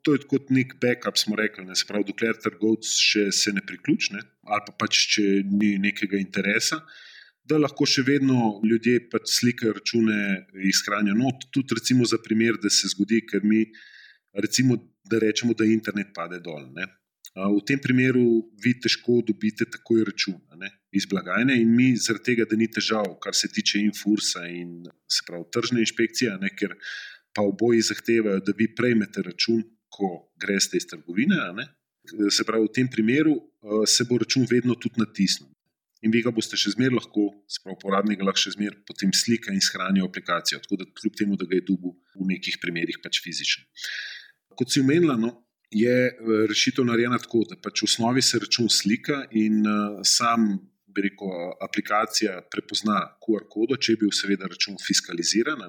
[0.02, 1.64] To je kot nek backup, smo rekli.
[1.68, 1.78] Ne?
[1.78, 4.22] Se pravi, dokler trgovec še se ne priključi, ne?
[4.50, 6.80] ali pa pač če ni nekega interesa,
[7.46, 10.18] da lahko še vedno ljudje pač slikajo račune
[10.58, 11.14] in shranijo.
[11.18, 13.62] No, tudi recimo za primer, da se zgodi, ker mi
[14.34, 16.66] recimo, da rečemo, da internet pade dol.
[16.74, 16.88] Ne?
[17.32, 22.44] V tem primeru vi težko dobite takoj račun ne, iz blagajne, in mi, zaradi tega,
[22.48, 26.76] da ni težav, kar se tiče infursa in se pravi tržne inšpekcije, ne, ker
[27.34, 31.66] pa oboji zahtevajo, da vi prejmete račun, ko greste iz trgovine.
[32.30, 35.50] Se pravi, v tem primeru uh, se bo račun vedno tudi natisnil.
[36.02, 39.52] In vi ga boste še zmeraj lahko, sprav uporabnik ga lahko še zmeraj potem slika
[39.54, 40.58] in shrani v aplikacijo.
[40.64, 43.62] Tako da, kljub temu, da ga je dubu v nekih primerih pač fizično.
[44.58, 45.30] Kot si omenila, no,
[45.70, 50.54] je eh, rešitev narejena tako, da pač v osnovi se račun slika in uh, sam.
[50.92, 51.30] Rekel,
[51.64, 55.62] aplikacija prepozna QR kodo, če je bil seveda račun fiskaliziran,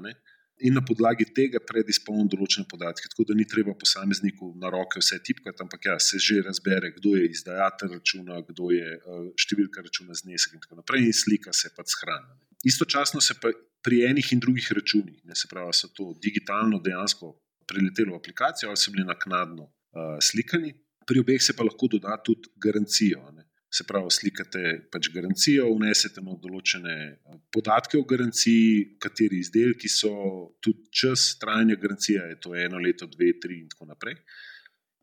[0.61, 3.09] in na podlagi tega predizpolniti določene podatke.
[3.11, 7.15] Tako da ni treba posamezniku na roke vse tipkati, ampak ja, se že razbere, kdo
[7.17, 11.73] je izdajatelj računa, kdo je uh, številka računa, znesek in tako naprej, in slika se
[11.75, 12.37] pa shrani.
[12.63, 13.51] Istočasno se pa
[13.83, 17.33] pri enih in drugih računih, ne se pravi, so to digitalno dejansko
[17.67, 20.71] preletelo v aplikacijo ali so bili naknadno uh, slikani.
[21.03, 23.25] Pri obeh se pa lahko doda tudi garancijo.
[23.73, 24.61] Se pravi, slikate
[24.93, 30.13] pač garancijo, vnesete na določene eh, podatke o garanciji, kateri izdelki so,
[30.61, 34.19] tudi čas trajanja garancije, je to eno leto, dve, tri in tako naprej.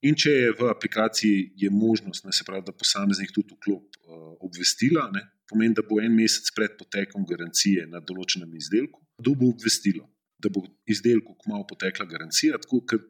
[0.06, 4.30] In če je v aplikaciji je možnost, ne, se pravi, da posameznik tudi vklop uh,
[4.46, 10.06] obvestila, ne, pomeni, da bo en mesec pred potekom garancije na določenem izdelku, dobo obvestilo,
[10.40, 12.56] da bo izdelku kmalo potekla garancija.
[12.62, 13.02] Tako, ker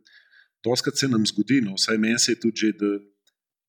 [0.66, 2.96] doskrat se nam zgodi, no, vsaj meni se je tudi že, da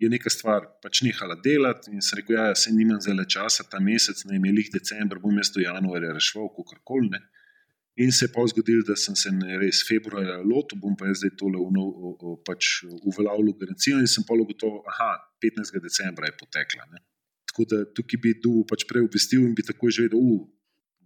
[0.01, 3.67] je neka stvar pač nehala delati in se rekel, da ja, se nimam zelo časa,
[3.69, 7.21] ta mesec, ne imel jih decembr, bom jaz to januarja rešil, kako koli.
[8.01, 9.29] In se je pa zgodilo, da sem se
[9.61, 11.59] res februarja lotil, bom pa zdaj tole
[12.47, 15.11] pač uveljavljal garancijo in sem pa ugotovil, da
[15.43, 15.77] 15.
[15.83, 16.87] decembra je potekla.
[16.95, 17.03] Ne.
[17.51, 20.47] Tako da tukaj bi tu pač prej obvestil in bi takoj že vedel,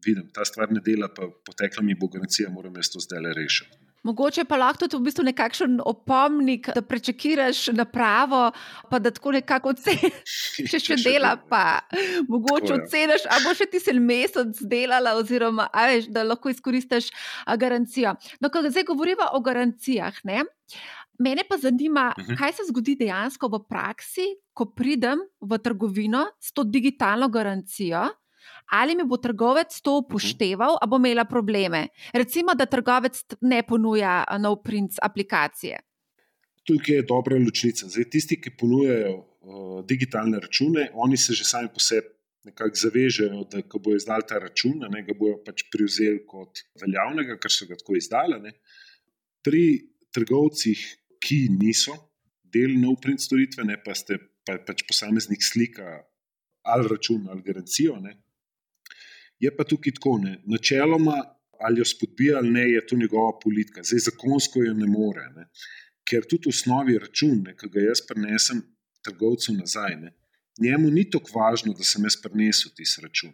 [0.05, 3.33] da ta stvar ne dela, pa potekla mi bo garancija, moram jaz to zdaj le
[3.33, 3.81] rešiti.
[4.05, 8.51] Mogoče pa lahko tudi v bistvu nekakšen opomnik, da prečakiraš napravo,
[8.89, 10.35] pa da tako nekako oceniš,
[10.71, 11.81] če še dela, pa
[12.29, 17.09] mogoče oceniš, ali bo še ti se mesec delala, oziroma veš, da lahko izkoristiš
[17.57, 18.13] garancijo.
[18.41, 20.21] No, ko zdaj govorimo o garancijah.
[20.29, 20.43] Ne?
[21.17, 22.33] Mene pa zanima, uh mhm.
[22.33, 22.37] -huh.
[22.37, 28.05] kaj se zgodi dejansko v praksi, ko pridem v trgovino s to digitalno garancijo
[28.71, 30.05] ali mi bo trgovec to mhm.
[30.05, 31.87] upošteval, ali bo imela probleme.
[32.13, 35.79] Recimo, da trgovec ne ponuja nov princ aplikacije.
[36.65, 37.87] Tukaj je dobra ločnica.
[37.87, 43.43] Zdaj, tisti, ki ponujajo uh, digitalne račune, oni se že sami po sebi nekako zavežejo,
[43.51, 47.67] da ko bojo izdali ta račun, ne, ga bojo pač prevzeli kot veljavnega, ker so
[47.69, 48.37] ga tako izdali.
[48.43, 48.53] Ne.
[49.45, 49.63] Pri
[50.13, 50.83] trgovcih,
[51.21, 51.95] ki niso
[52.55, 56.03] del nov princ storitve, ne, pa ste pa, pač posameznik slika
[56.65, 57.97] ali račun ali garancijo.
[58.01, 58.15] Ne,
[59.39, 60.37] Je pa tukaj tako, ne.
[60.45, 61.17] načeloma,
[61.59, 65.29] ali jo spodbija ali ne, je to njegova politika, zdaj zakonsko jo ne more.
[65.35, 65.47] Ne.
[66.07, 68.61] Ker tudi v osnovi račun, ne, ki ga jaz prenesem
[69.05, 70.13] trgovcu nazaj, ne,
[70.61, 73.33] njemu ni tako važno, da sem jaz prenesel tisti račun.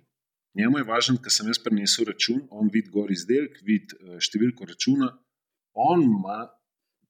[0.57, 4.67] Njemu je važno, da sem jaz prenesel račun, on vidi gor izdelek, vidi eh, številko
[4.67, 5.11] računa,
[5.73, 6.41] on ima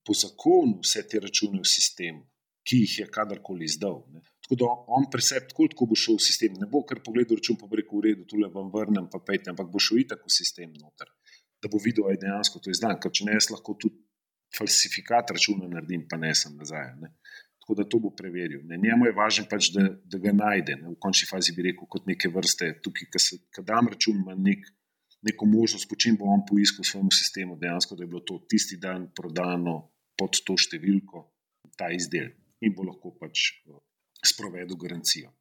[0.05, 2.21] po zakonu vse te račune v sistemu,
[2.67, 4.03] ki jih je kadarkoli izdal.
[4.13, 4.21] Ne.
[4.51, 6.55] Tako da on preseb, tako, tako bo šel v sistem.
[6.59, 9.21] Ne bo kar pogledal račun, pa bo rekel: v redu, tu le vam vrnem, pa
[9.23, 11.07] pejte, ampak bo šel itak v sistem noter,
[11.63, 12.97] da bo videl, da je dejansko to izdan.
[12.99, 13.95] Ker če ne, jaz lahko tudi
[14.57, 16.89] falsifikat računa naredim, pa ne sem nazaj.
[16.99, 17.13] Ne.
[17.63, 18.65] Tako da to bo preveril.
[18.67, 18.75] Ne.
[18.81, 20.75] Njemu je važno, pač, da, da ga najde.
[20.81, 20.91] Ne.
[20.97, 23.07] V končni fazi bi rekel, kot neke vrste, tukaj,
[23.55, 24.67] ki dam račun, ima nek,
[25.29, 28.41] neko možnost, po čem bo on poiskal v svojem sistemu, dejansko, da je bilo to
[28.51, 29.77] tisti dan prodano
[30.19, 31.23] pod to številko,
[31.79, 32.35] ta izdelek.
[32.67, 33.47] In bo lahko pač
[34.25, 35.31] sprovedel garancijo.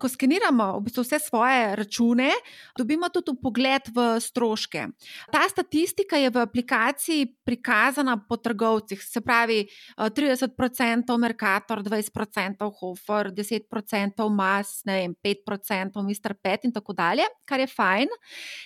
[0.00, 2.30] Ko skeniramo v bistvu vse svoje račune,
[2.78, 4.86] dobimo tudi pogled v stroške.
[5.28, 9.66] Ta statistika je v aplikaciji prikazana po trgovcih, se pravi
[9.98, 16.34] 30% Mercator, 20% Hofer, 10% Mas, vem, 5% Mr.
[16.40, 18.08] Pet in tako dalje, kar je fajn.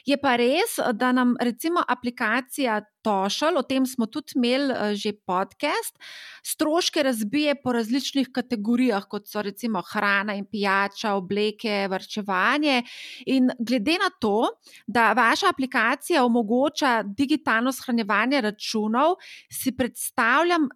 [0.07, 5.13] Je pa res, da nam recimo aplikacija Tošal, o tem smo tudi imeli uh, že
[5.27, 5.99] podcast,
[6.43, 12.83] stroške razbije po različnih kategorijah, kot so recimo hrana in pijača, obleke, vrčevanje.
[13.27, 14.49] In glede na to,
[14.87, 19.19] da vaša aplikacija omogoča digitalno shranjevanje računov,
[19.53, 20.69] si predstavljam,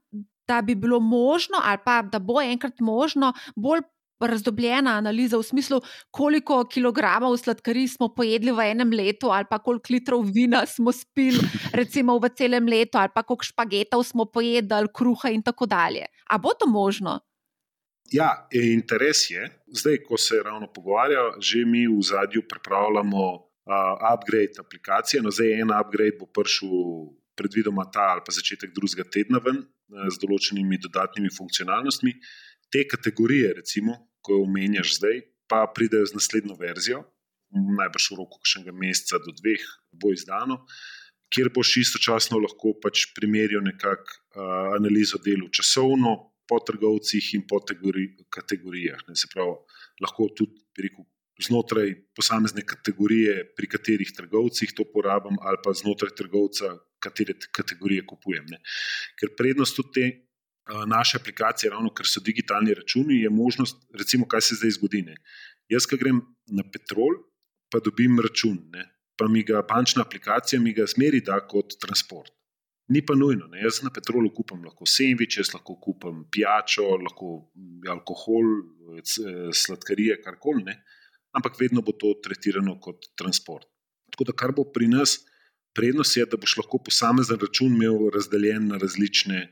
[0.48, 3.82] da bi bilo možno, ali pa da bo enkrat možno bolj
[4.26, 9.92] razdobljena analiza v smislu, koliko kilogramov sladkarij smo pojedli v enem letu, ali pa koliko
[9.92, 11.38] litrov vina smo spili,
[11.80, 16.06] recimo v celem letu, ali pa koliko špagetov smo pojedli, kruha in tako dalje.
[16.30, 17.20] A bo to možno?
[18.12, 19.44] Ja, interes je.
[19.66, 23.24] Zdaj, ko se ravno pogovarja, že mi v zadju pripravljamo
[23.68, 25.22] uh, upgrade aplikacije.
[25.22, 26.72] No, zdaj, en upgrade bo prišel,
[27.36, 32.14] predvidoma ta ali pa začetek drugega tedna, ven, z določenimi dodatnimi funkcionalnostmi.
[32.72, 37.02] Te kategorije, recimo, ko jo omenjaš zdaj, pa pridejo z naslednjo verzijo,
[37.50, 39.64] najbrž v roku še enega meseca do dveh,
[39.96, 40.60] bo izdano,
[41.32, 46.12] kjer boš istočasno lahko pač primerjal nekakšno uh, analizo delu časovno,
[46.48, 49.04] po trgovcih in po kategorijah.
[49.08, 49.58] Ne, se pravi,
[50.00, 51.04] lahko tudi rekel,
[51.44, 58.48] znotraj posamezne kategorije, pri katerih trgovcih to porabim, ali pa znotraj trgovca, katere kategorije kupujem.
[58.48, 58.58] Ne.
[59.20, 60.06] Ker prednost tudi te
[60.86, 65.02] naše aplikacije, ravno ker so digitalni računi, je možnost, recimo, kaj se zdaj zgodi.
[65.02, 65.16] Ne.
[65.68, 66.20] Jaz, ki grem
[66.52, 67.22] na petrol,
[67.72, 68.58] pa dobim račun.
[68.72, 68.84] Ne.
[69.18, 72.30] pa mi ga bančna aplikacija mi ga zmeri da kot transport.
[72.88, 73.48] Ni pa nujno.
[73.52, 73.62] Ne.
[73.66, 77.32] Jaz na petrolu kupam lahko sendviče, lahko kupam pijačo, lahko
[77.90, 78.46] alkohol,
[79.52, 80.76] sladkarije, karkoli,
[81.36, 83.66] ampak vedno bo to tretirano kot transport.
[84.14, 85.18] Tako da, kar bo pri nas
[85.76, 89.42] prednost, je, da boš lahko posamezen račun imel razdeljen na različne.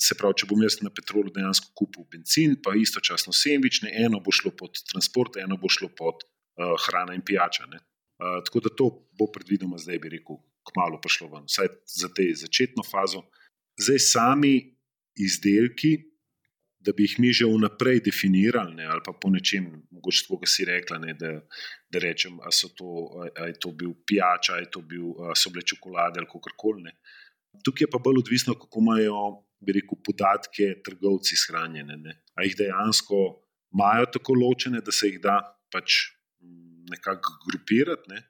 [0.00, 4.20] Se pravi, če bom jaz na petrolu dejansko kupil benzin, pa istočasno sendvič, ne eno
[4.24, 7.68] bo šlo pod transport, eno bo šlo pod uh, hrana in pijača.
[7.68, 12.28] Uh, tako da to bo predvidoma zdaj, bi rekel, kmalo prišlo ven, vsaj za te
[12.38, 13.24] začetno fazo.
[13.80, 14.54] Zdaj, sami
[15.18, 15.96] izdelki,
[16.82, 20.50] da bi jih mi že vnaprej definirali, ne, ali pa po nečem, mogoče tako, kot
[20.50, 21.32] si rekla, ne, da,
[21.90, 22.88] da rečem, ali so to,
[23.38, 24.66] je to bil pijača, ali
[25.38, 26.90] so bile čokolade ali kako koli.
[27.62, 29.18] Tukaj je pa bolj odvisno, kako imajo
[29.66, 31.96] rekel, podatke trgovci shranjene.
[31.96, 32.18] Ne.
[32.34, 33.22] Ali jih dejansko
[33.72, 35.38] imajo tako ločene, da se jih da
[35.72, 36.02] pač
[36.90, 38.10] nekako grupirati.
[38.12, 38.22] Ne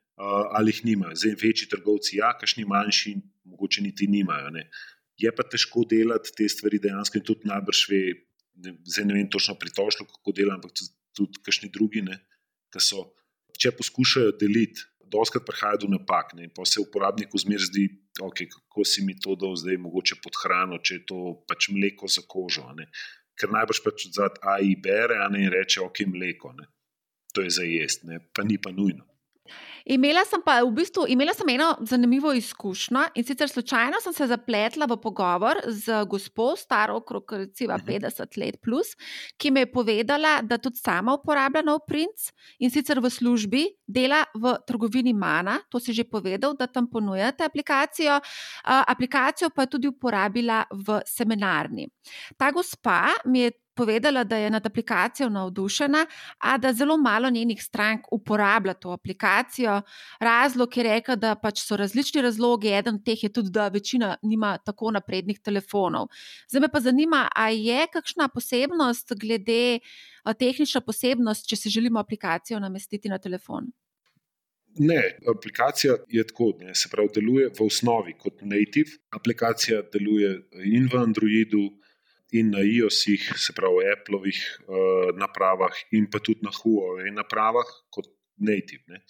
[0.51, 1.16] ali jih nimajo.
[1.16, 4.51] Zdaj, večji trgovci, ja, kašni manjši, mogoče niti nimajo.
[4.51, 4.68] Ne.
[5.18, 8.03] Je pa težko delati te stvari dejansko in tudi najbrž ve,
[8.64, 12.05] ne, zdaj ne vem točno pritožlo, kako delam, ampak tudi, tudi kašni drugi,
[12.73, 13.12] ki so,
[13.59, 14.88] če poskušajo deliti.
[15.12, 17.85] Doskrat prihaja do napak, ne, in pa se uporabniku zmeraj zdi,
[18.25, 22.09] okay, kako si mi to dal, zdaj mogoče pod hrano, če je to pač mleko
[22.09, 22.64] za kožo.
[22.79, 22.88] Ne.
[23.37, 26.55] Ker najbrž pač od zadaj AI bere ne, in reče, ok, mleko.
[26.57, 26.70] Ne.
[27.37, 29.12] To je za jesti, pa ni pa nujno.
[29.85, 34.26] Imela sem pa v bistvu imela sem eno zanimivo izkušnjo in sicer slučajno sem se
[34.31, 38.94] zapletla v pogovor z gospod, staro okrog recimo 50 let, plus,
[39.37, 44.22] ki mi je povedala, da tudi sama uporablja nov princ in sicer v službi dela
[44.35, 45.59] v trgovini Mana.
[45.68, 48.20] To si že povedal, da tam ponujate aplikacijo.
[48.64, 51.88] Aplikacijo pa je tudi uporabila v seminarni.
[52.38, 56.06] Ta gospa mi je povedala, da je nad aplikacijo navdušena,
[56.38, 59.82] a da zelo malo njenih strank uporablja to aplikacijo.
[60.20, 64.16] Razlog je rekel, da pač so različni razlogi, eden od teh je tudi, da večina
[64.22, 66.08] nima tako naprednih telefonov.
[66.48, 69.78] Zdaj me pa zanima, ali je kakšna posebnost glede
[70.38, 73.72] tehnična posebnost, če si želimo aplikacijo namestiti na telefon.
[74.78, 78.96] Ne, aplikacija je tako, ne, se pravi, deluje v osnovi kot native.
[79.12, 80.30] Aplikacija deluje
[80.64, 81.66] in v Androidu,
[82.33, 88.09] in na iOS-ih, se pravi, Appleovih uh, napravah, in pa tudi na Huawei napravah, kot
[88.40, 88.85] native.
[88.88, 89.03] Ne.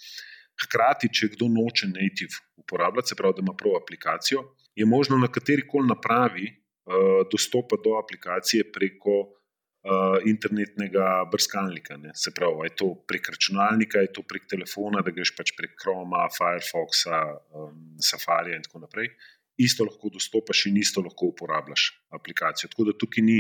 [0.63, 4.43] Hkrati, če kdo noče native uporabljati, se pravi, da ima prav aplikacijo,
[4.75, 11.99] je možno na kateri koli napravi uh, dostopati do aplikacije preko uh, internetnega brskalnika.
[12.03, 12.15] Ne.
[12.19, 16.27] Se pravi, je to prek računalnika, je to prek telefona, da greš pač prek Chroma,
[16.35, 17.23] Firefoxa,
[17.55, 19.15] um, Safarija in tako naprej
[19.59, 22.71] isto lahko dostopaš in isto lahko uporabljaš aplikacijo.
[22.73, 23.39] Tako da tukaj ni,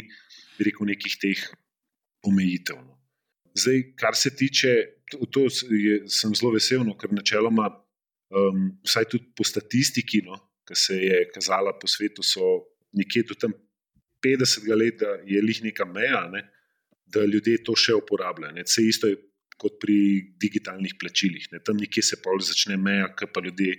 [0.58, 1.44] rekel, nekih teh
[2.28, 2.80] omejitev.
[2.82, 2.98] No.
[3.54, 4.74] Zdaj, kar se tiče,
[5.10, 7.68] to, to je, sem zelo vesel, no, ker načeloma,
[8.32, 12.54] um, vsaj tudi po statistiki, no, ki se je kazala po svetu, so
[12.96, 13.52] nekje do tam
[14.24, 16.46] 50 let, da je lih neka meja, ne,
[17.12, 18.54] da ljudje to še uporabljajo.
[18.56, 18.64] Ne.
[18.68, 19.18] Vse isto je
[19.60, 19.96] kot pri
[20.40, 21.48] digitalnih plačilih.
[21.52, 21.60] Ne.
[21.64, 23.76] Tam nekje se pa začne meja, ki pa ljudje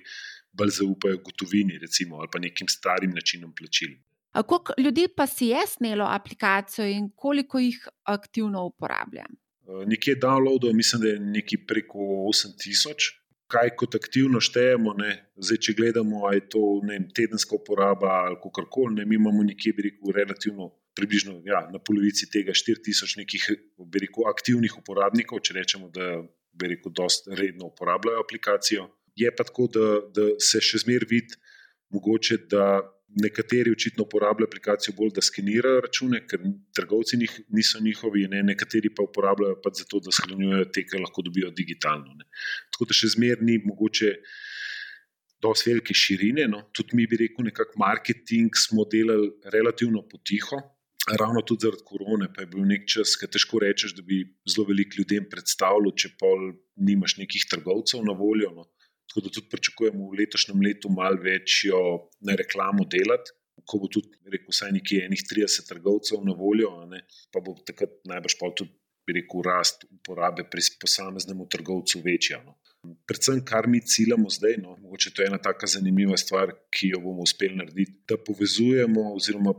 [0.54, 3.96] bolj zaupajo gotovini, recimo, ali pa nekim starim načinom plačil.
[4.34, 9.26] Koliko ljudi pa si je snelo aplikacijo in koliko jih aktivno uporablja?
[9.63, 13.12] Eh, nekje downloadov, mislim, da je nekaj preko 8000.
[13.48, 14.96] Kaj kot aktivno štejemo,
[15.36, 19.74] Zdaj, če gledamo, ali je to vem, tedenska uporaba ali kako koli, mi imamo nekje,
[19.74, 23.46] bi rekel, relativno, približno ja, na polovici tega 4000 nekih,
[23.86, 28.88] bi rekel, aktivnih uporabnikov, če rečemo, da bi rekel, dosta redno uporabljajo aplikacijo.
[29.15, 31.39] Je pa tako, da, da se še zmeraj vidi,
[31.93, 32.82] mogoče, da
[33.21, 36.41] nekateri očitno uporabljajo aplikacijo bolj, da skenirajo račune, ker
[36.76, 41.21] trgovci njih, niso njihovi, ne, nekateri pa uporabljajo pa zato, da shranjujejo te, ki lahko
[41.21, 42.15] dobijo digitalno.
[42.17, 42.26] Ne.
[42.73, 44.17] Tako da še zmeraj ni mogoče.
[45.43, 46.62] Dosti velike širine, no.
[46.71, 50.56] tudi mi bi rekel, nekako marketing smo delali relativno potiho,
[51.19, 54.69] ravno tudi zaradi korone, pa je bil nek čas, ki težko rečeš, da bi zelo
[54.69, 56.32] veliko ljudem predstavljal, če pa
[56.88, 58.54] nimaš nekih trgovcev na voljo.
[58.56, 58.69] No.
[59.10, 61.80] Tako da tudi pričakujemo v letošnjem letu malo večjo
[62.38, 63.36] reklamo delati.
[63.70, 68.36] Ko bo tudi, rekel, vsaj nekje 30 trgovcev na voljo, ne, pa bo takrat najbrž
[68.39, 68.74] pa tudi,
[69.08, 72.42] rekel, rast uporabe pri posameznem trgovcu večja.
[72.44, 72.58] No.
[73.08, 77.00] Predvsem, kar mi ciljamo zdaj, no, mogoče to je ena tako zanimiva stvar, ki jo
[77.04, 79.54] bomo uspeli narediti, da povezujemo, oziroma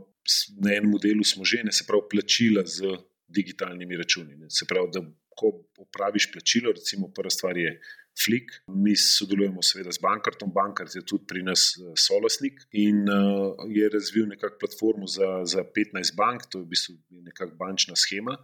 [0.61, 4.35] na enem modelu smo že, ne se pravi, plačila z digitalnimi računi.
[4.35, 5.01] Ne, se pravi, da
[5.35, 7.79] ko opraviš plačilo, recimo prva stvar je
[8.23, 8.51] Flik.
[8.67, 13.89] Mi sodelujemo seveda z Bankartom, Bankart je tudi pri nas eh, solosnik in uh, je
[13.91, 18.37] razvil nekakšno platformo za, za 15 bank, to je v bistvu nekakšna bančna schema.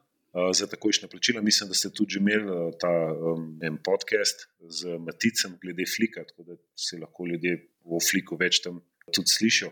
[0.55, 1.41] za takojšnja plačila.
[1.41, 6.97] Mislim, da ste tudi imeli ta um, podcast z Maticem glede Flika, tako da se
[6.97, 8.79] lahko ljudje v Fliku več tam
[9.11, 9.71] tudi slišijo,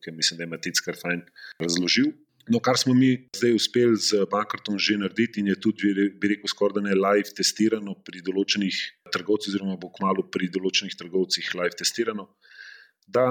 [0.00, 1.22] ker mislim, da je Matic kar fajn
[1.60, 2.12] razložil.
[2.48, 6.48] No, kar smo mi zdaj uspeli z Bankartom že narediti, in je tudi, bi rekel,
[6.48, 8.78] skoraj da ne live testirano pri določenih
[9.12, 12.28] trgovcih, oziroma bo kmalo pri določenih trgovcih live testirano.
[13.08, 13.30] Da,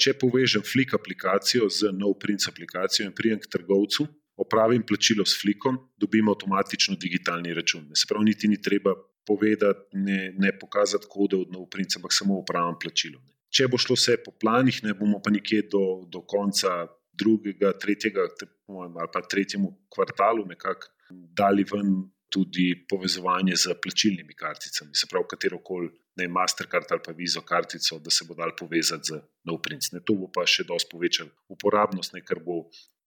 [0.00, 5.78] če povežem Flick aplikacijo z NoPrints aplikacijo in prijem k trgovcu, opravim plačilo s Flickom,
[6.00, 7.86] dobim avtomatično digitalni račun.
[7.94, 12.76] Se pravi, niti ni treba povedati, ne, ne pokazati kode od NoPrints, ampak samo upravim
[12.80, 13.20] plačilo.
[13.54, 16.82] Če bo šlo vse po planih, ne bomo pa nekje do, do konca
[17.18, 18.26] drugega, tretjega,
[18.68, 21.94] ali pa tretjemu kvartalu, nekako dali ven
[22.34, 27.98] tudi povezovanje z plačilnimi karticami, se pravi, katero koli, ne Mastercard ali pa Visa kartico,
[27.98, 29.92] da se bo dal povezati z NoPrints.
[30.04, 32.64] To bo pa še dosti povečalo uporabnost, ne, ker bo.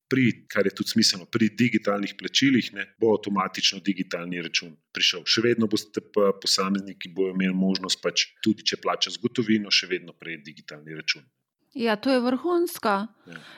[0.08, 5.26] Pri, kar je tudi smiselno, pri digitalnih plačilih ne, bo avtomatično digitalni račun prišel.
[5.28, 9.68] Še vedno boste pa posamezniki, ki bodo imeli možnost, pač tudi če plačajo z gotovino,
[9.68, 11.28] še vedno prejeti digitalni račun.
[11.74, 12.90] Ja, to je vrhunsko.
[12.90, 13.08] Ja.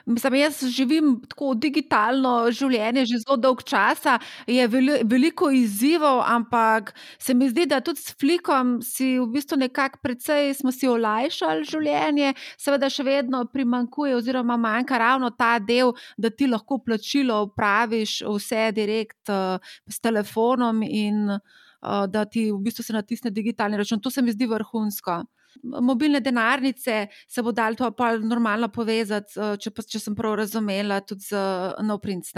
[0.05, 4.65] Mislim, jaz živim tako digitalno življenje že zelo dolgo časa, je
[5.07, 6.91] veliko izzivov, ampak
[7.21, 11.69] se mi zdi, da tudi s flikom si v bistvu nekako precej smo si olajšali
[11.69, 18.23] življenje, seveda še vedno primankuje, oziroma manjka ravno ta del, da ti lahko plačilo upraviš
[18.25, 24.01] vse direkt uh, s telefonom in uh, da ti v bistvu se natisne digitalni račun.
[24.01, 25.23] To se mi zdi vrhunsko
[25.63, 30.37] mobilne denarnice se bo dal to pa normalno povezati, eh, če, pa, če sem prav
[30.43, 32.35] razumela, tudi z eh, NoPrints.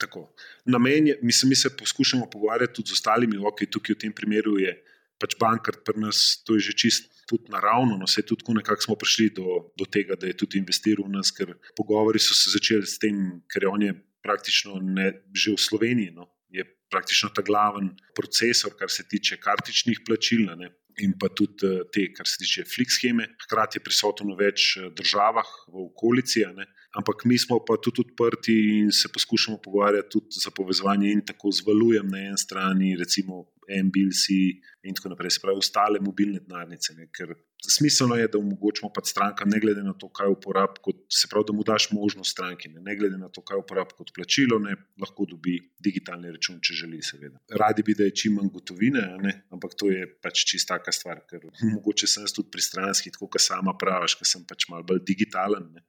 [0.00, 0.30] Tako.
[0.64, 4.12] Namen je, mi se, mi se poskušamo pogovarjati tudi z ostalimi, ok, tukaj v tem
[4.16, 4.72] primeru je
[5.20, 7.10] pač bankar pri nas, to je že čist.
[7.30, 11.06] Tudi naravno, no, se tudi nekako smo prišli do, do tega, da je tudi investiral
[11.06, 15.12] v nas, ker pogovori so se začeli s tem, ker je on je praktično ne,
[15.30, 20.48] že v Sloveniji, no, je praktično ta glaven procesor, kar se tiče kartičnih plačil.
[20.58, 23.28] Ne, in pa tudi eh, te, kar se tiče flick scheme.
[23.46, 26.44] Hkrati je prisoten v več eh, državah v okolici,
[26.98, 31.52] ampak mi smo pa tudi odprti in se poskušamo pogovarjati tudi za povezovanje in tako
[31.52, 34.24] z valujem na eni strani, recimo MBLC
[34.82, 36.94] in tako naprej, se pravi, ostale mobilne denarnice.
[37.14, 37.34] Ker
[37.68, 41.46] smiselno je, da omogočimo pač strankam, ne glede na to, kaj uporabljamo, kot se pravi,
[41.48, 44.76] da mu daš možnost stranki, ne, ne glede na to, kaj uporabljamo kot plačilo, ne,
[45.00, 47.38] lahko dobi digitalni račun, če želi, seveda.
[47.62, 51.22] Radi bi, da je čim manj gotovine, ne, ampak to je pač čist taka stvar,
[51.30, 55.04] ker mogoče sem jaz tudi pristranski, tako kot sama praviš, ker sem pač mal bolj
[55.12, 55.70] digitalen.
[55.76, 55.84] Ne.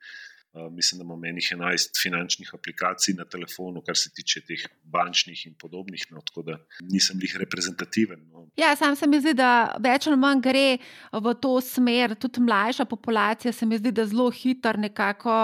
[0.54, 5.45] Uh, mislim, da imamo menih 11 finančnih aplikacij na telefonu, kar se tiče teh bančnih
[5.47, 8.26] in podobnih, no, tako da nisem jih reprezentativen.
[8.32, 8.47] No.
[8.60, 10.66] Ja, sam se mi zdi, da več ali manj gre
[11.14, 12.18] v to smer.
[12.20, 15.38] Tudi mlajša populacija se mi zdi, da zelo hitro nekako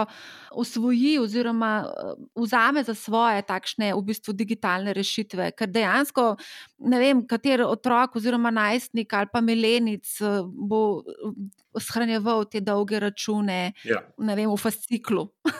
[0.52, 1.72] osvoji oziroma
[2.36, 5.54] vzame za svoje takšne v bistvu digitalne rešitve.
[5.56, 6.34] Ker dejansko
[6.80, 10.18] ne vem, kater otrok oziroma najstnik ali pa milenic
[10.48, 11.04] bo
[11.80, 14.02] shranjeval te dolge račune ja.
[14.18, 15.28] vem, v fasciklu.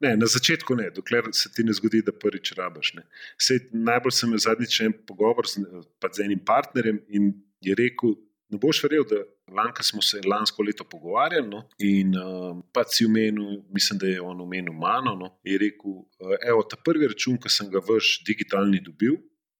[0.00, 2.92] Ne, na začetku ne, dokler se ti ne zgodi, da prvič rabaš.
[3.40, 5.64] Sej, najbolj sem imel zadnjič en pogovor z,
[6.12, 7.30] z enim partnerjem in
[7.64, 8.12] je rekel:
[8.52, 9.22] Ne boš verjel, da
[9.56, 14.20] lanka smo se lansko leto pogovarjali no, in uh, pa si umenil, mislim, da je
[14.20, 15.16] on umenil mano.
[15.16, 15.96] No, je rekel:
[16.44, 19.16] Evo, ta prvi račun, ki sem ga vrš digitalni dobil,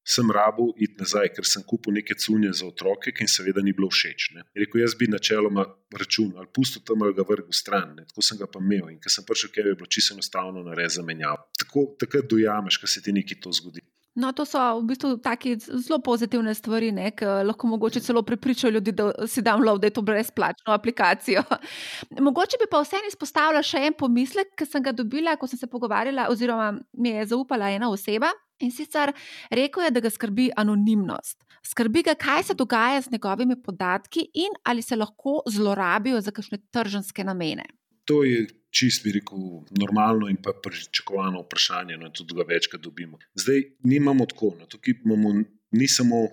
[0.06, 3.74] sem rabu iti nazaj, ker sem kupil neke cunje za otroke, ki jim seveda ni
[3.74, 4.28] bilo všeč.
[4.54, 5.66] Rekel, jaz bi načeloma
[5.98, 8.06] račun ali pusto tam ali ga vrgel stran, ne.
[8.06, 11.00] tako sem ga pa imel in ker sem prišel, ker je bilo čisto enostavno narediti
[11.00, 11.50] zamenjavo.
[11.58, 13.82] Tako takrat dojameš, da se ti nekaj to zgodi.
[14.16, 16.88] No, to so v bistvu tako zelo pozitivne stvari,
[17.18, 21.42] ki lahko mogoče celo prepričajo ljudi, da si dam lov, da je to brezplačno aplikacijo.
[22.26, 25.68] Mogoče bi pa vseeno izpostavila še en pomislek, ki sem ga dobila, ko sem se
[25.68, 28.32] pogovarjala, oziroma mi je zaupala ena oseba.
[28.64, 29.12] In sicer
[29.50, 31.44] rekel je, da ga skrbi anonimnost.
[31.66, 36.58] Skrbi ga, kaj se dogaja z njegovimi podatki in ali se lahko zlorabijo za kakšne
[36.70, 37.66] tržanske namene.
[38.06, 39.38] To je čist, bi rekel,
[39.80, 43.18] normalno in pa pričakovano vprašanje, no, tudi ga večkrat dobimo.
[43.34, 45.32] Zdaj, mi imamo tako, no, tukaj imamo
[45.70, 46.28] ni samo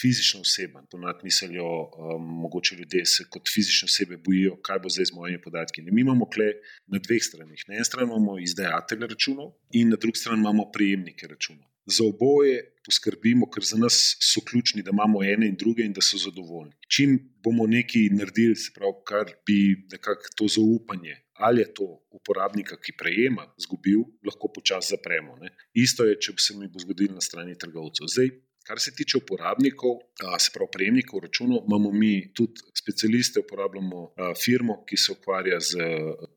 [0.00, 5.04] fizična oseba, ponad mislijo, um, mogoče ljudje se kot fizične osebe bojijo, kaj bo zdaj
[5.10, 5.82] z mojimi podatki.
[5.82, 6.48] Mi imamo kle
[6.86, 7.64] na dveh stranih.
[7.68, 11.68] Na eni strani imamo izdajatelje računov, in na drugi strani imamo prejemnike računov.
[11.86, 16.00] Za oboje poskrbimo, ker za nas so ključni, da imamo ene in druge in da
[16.00, 16.72] so zadovoljni.
[16.88, 19.58] Čim bomo nekaj naredili, se pravi, kar bi
[19.92, 25.36] nekako to zaupanje, ali je to uporabnika, ki prejema, zgubil, lahko počasi zapremo.
[25.42, 25.50] Ne?
[25.74, 28.06] Isto je, če se mi bo zgodilo na strani trgovcev.
[28.14, 28.30] Zdaj,
[28.66, 29.96] Kar se tiče uporabnikov,
[30.38, 34.02] se pravi prejemnikov računov, imamo mi tudi specialiste, uporabljamo
[34.44, 35.86] firmo, ki se ukvarja z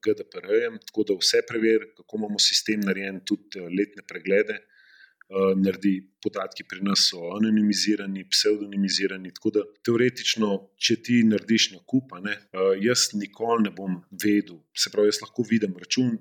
[0.05, 4.57] GDPR-jem, tako da vse preveri, kako imamo sistem narejen, tudi letne preglede.
[5.57, 9.32] Naredi podatki pri nas so anonimizirani, pseudonimizirani.
[9.34, 12.36] Tako da teoretično, če ti narediš nakup, ne,
[12.84, 14.59] jaz nikoli ne bom vedel.
[14.78, 16.13] Se pravi, jaz lahko vidim račun,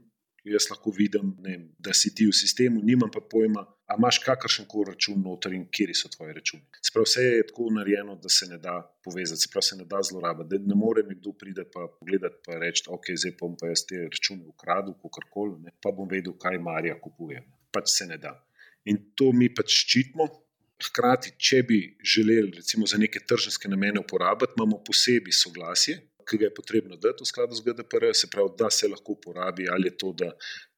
[0.45, 4.67] jaz lahko vidim, ne, da si ti v sistemu, nimam pa pojma, ali imaš kakršen
[4.69, 6.63] koli račun noter in kje so tvoji računi.
[6.85, 10.03] Sprav, vse je tako narejeno, da se ne da povezati, se pravi, se ne da
[10.03, 10.63] zlorabiti.
[10.69, 14.47] Ne more nekdo priti pa pogledati in reči: Ok, zdaj bom pa jaz te račune
[14.47, 17.45] ukradel, kako koli, pa bom vedel, kaj Marija kupuje.
[17.73, 18.37] Pač se ne da.
[18.85, 20.29] In to mi pač ščitimo.
[20.85, 25.95] Hkrati, če bi želeli, recimo, za neke tržne namene uporabiti, imamo posebej soglasje,
[26.29, 29.69] ki ga je potrebno dati v skladu z GDPR, se pravi, da se lahko uporabi
[29.71, 30.31] ali je to, da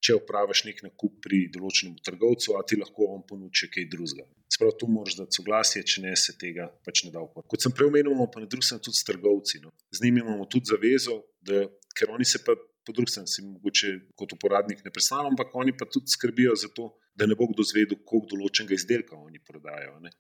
[0.05, 4.27] če upraviš nek nakup pri določenem trgovcu, a ti lahko on ponudi kaj drugega.
[4.53, 7.51] Se pravi, tu moraš dati soglasje, če ne se tega pač ne da uporabiti.
[7.55, 9.63] Kot sem prej omenil, imamo pa na drugi strani tudi s trgovci.
[9.65, 9.75] No.
[9.91, 11.65] Z njimi imamo tudi zavezo, da,
[11.99, 12.55] ker oni se pa
[12.87, 16.71] po drugi strani, si mogoče kot uporabnik ne predstavljam, ampak oni pa tudi skrbijo za
[16.71, 19.99] to, da ne bo kdo zvedel, koliko določenega izdelka oni prodajajo.
[20.05, 20.15] Ne.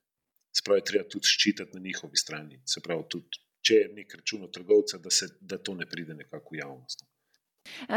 [0.50, 2.58] Se pravi, treba tudi ščititi na njihovi strani.
[2.66, 6.14] Se pravi, tudi če je nek račun od trgovca, da, se, da to ne pride
[6.14, 7.04] nekako v javnost.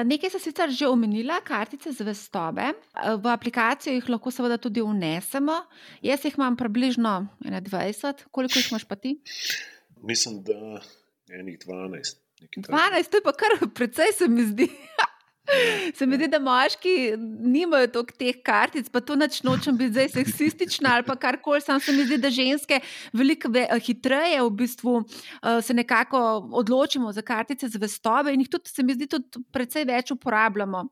[0.06, 2.72] Nekaj sem sicer že omenila, kartice zvestobe.
[2.72, 5.60] Eh, v aplikacijo jih lahko seveda tudi unesemo.
[6.06, 7.14] Jaz jih imam približno
[7.46, 9.20] 21, koliko jih imaš pa ti?
[10.02, 10.82] Mislim, da
[11.30, 12.18] enih 12.
[12.56, 14.70] 12, to je pa kar precej, se mi zdi.
[15.98, 16.96] Se mi zdi, da moški
[17.40, 21.62] nimajo toliko teh kartic, pa to nočem biti zdaj seksistična ali kar koli.
[21.62, 22.80] Sam se mi zdi, da ženske
[23.14, 23.50] veliko
[23.86, 28.94] hitreje v bistvu uh, se nekako odločimo za kartice zvestobe in jih tudi, se mi
[28.94, 30.86] zdi, tudi precej več uporabljamo.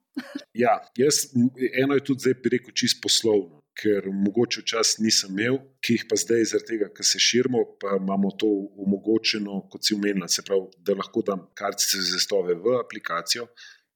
[0.53, 1.27] Ja, jaz,
[1.73, 3.61] eno je tudi zdaj, bi rekel, čist poslovno.
[3.77, 7.99] Ker mogoče včasih nisem imel, ki jih pa zdaj, zaradi tega, ker se širimo, pa
[7.99, 8.47] imamo to
[8.81, 13.45] omogočeno, kot si umenila, se pravi, da lahko dam kartice zvestobe v aplikacijo,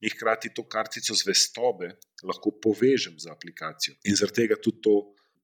[0.02, 1.92] in hkrati to kartico zvestobe
[2.22, 3.94] lahko povežem z aplikacijo.
[4.04, 4.94] In zaradi tega tudi to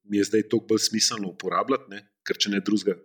[0.04, 2.00] mi je zdaj toliko bolj smiselno uporabljati, ne?
[2.26, 2.96] ker če ne drugega,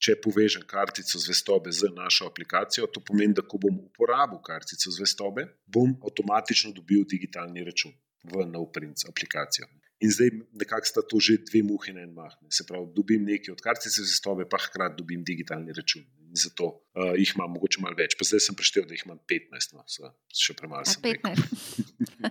[0.00, 5.46] če povežem kartico zvestobe z našo aplikacijo, to pomeni, da ko bom uporabil kartico zvestobe,
[5.66, 7.92] bom avtomatično dobil digitalni račun
[8.30, 9.68] v NoPrints aplikacijo.
[10.00, 12.32] In zdaj nekako sta to že dve muhi na en mah.
[12.48, 17.12] Se pravi, dobim nekaj od kartice zvestobe, pa hkrati dobim digitalni račun in zato uh,
[17.18, 18.14] jih imam mogoče malo več.
[18.16, 20.86] Pa zdaj sem preštevil, da jih imam 15, no, so, še premalo.
[21.04, 22.30] 15.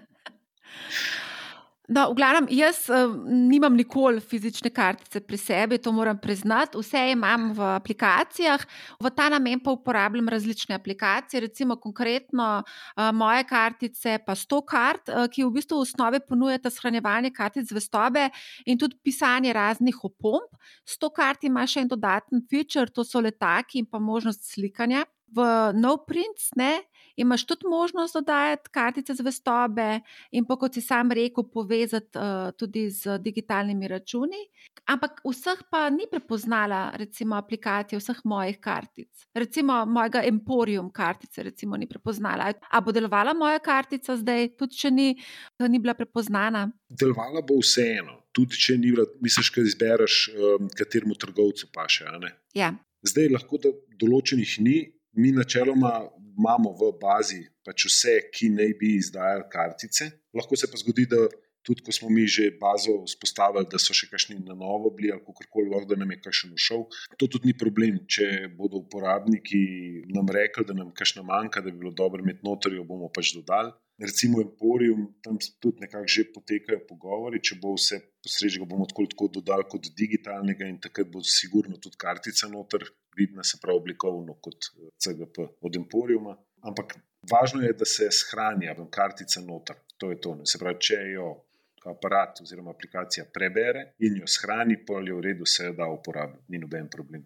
[1.90, 6.78] No, v glavnem, jaz uh, nimam nikoli fizične kartice pri sebi, to moram priznati.
[6.78, 8.62] Vse imam v aplikacijah,
[9.02, 15.10] v ta namen pa uporabljam različne aplikacije, recimo konkretno uh, moje kartice, pa sto kart,
[15.10, 18.30] uh, ki v bistvu v osnovi ponujata shranjevanje kartic zvestobe
[18.70, 20.62] in tudi pisanje raznih opomb.
[20.86, 25.08] Sto kart ima še en dodaten feature, to so letaki in pa možnost slikanja.
[25.36, 26.52] V NoPrints
[27.20, 30.00] imaš tudi možnost dodajati kartice zvestobe
[30.32, 34.40] in pa, kot si sam rekel, povezati uh, tudi z digitalnimi računi.
[34.90, 39.28] Ampak vseh pa ni prepoznala, recimo, aplikacije vseh mojih kartic.
[39.36, 42.54] Recimo, mojega Emporium kartice, recimo, ni prepoznala.
[42.72, 45.10] A bo delovala moja kartica zdaj, tudi če ni,
[45.68, 46.70] ni bila prepoznana?
[46.90, 48.24] Delovala bo vseeno.
[48.34, 52.08] Tudi če ni bila, misliš, da izbereš, um, kateremu trgovcu paše.
[52.58, 52.72] Ja.
[53.06, 54.80] Zdaj lahko, da določenih ni,
[55.20, 55.94] mi načeloma
[56.40, 60.08] imamo v bazi pač vse, ki naj bi izdajali kartice.
[60.34, 61.28] Lahko se pa zgodi, da
[61.70, 65.22] tudi ko smo mi že bazo vzpostavili, da so še kakšni na novo bili ali
[65.26, 66.86] kako koli, lahko nam je kakšen ušel.
[67.20, 69.62] To tudi ni problem, če bodo uporabniki
[70.16, 73.36] nam rekli, da nam kakšna manjka, da bi bilo dobro imeti noter, jo bomo pač
[73.36, 73.76] dodali.
[74.00, 79.10] Recimo Emporium, tam tudi nekako že potekajo pogovori, če bo vse posreč, ga bomo tako,
[79.12, 82.88] tako dodali kot digitalnega in takrat bo sigurno tudi kartica noter,
[83.20, 86.38] vidna se prav oblikovno kot eh, CGP od Emporiuma.
[86.62, 86.96] Ampak
[87.32, 89.76] važno je, da se shranijo kartice noter.
[89.98, 90.36] To je to.
[90.36, 90.48] Ne.
[90.48, 91.30] Se pravi, če jo
[91.88, 96.60] aparat oziroma aplikacija prebere in jo shrani, pa je v redu, se da uporabiti, ni
[96.60, 97.26] noben problem.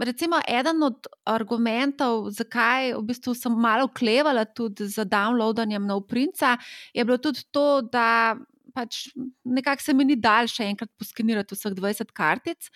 [0.00, 6.54] Recimo, eden od argumentov, zakaj v bistvu sem malo klevala tudi za downloadanjem na Uprinca,
[6.94, 8.36] je bilo tudi to, da
[8.74, 9.08] pač
[9.44, 12.70] nekako se mi ni dal še enkrat poskenirati vseh 20 kartic.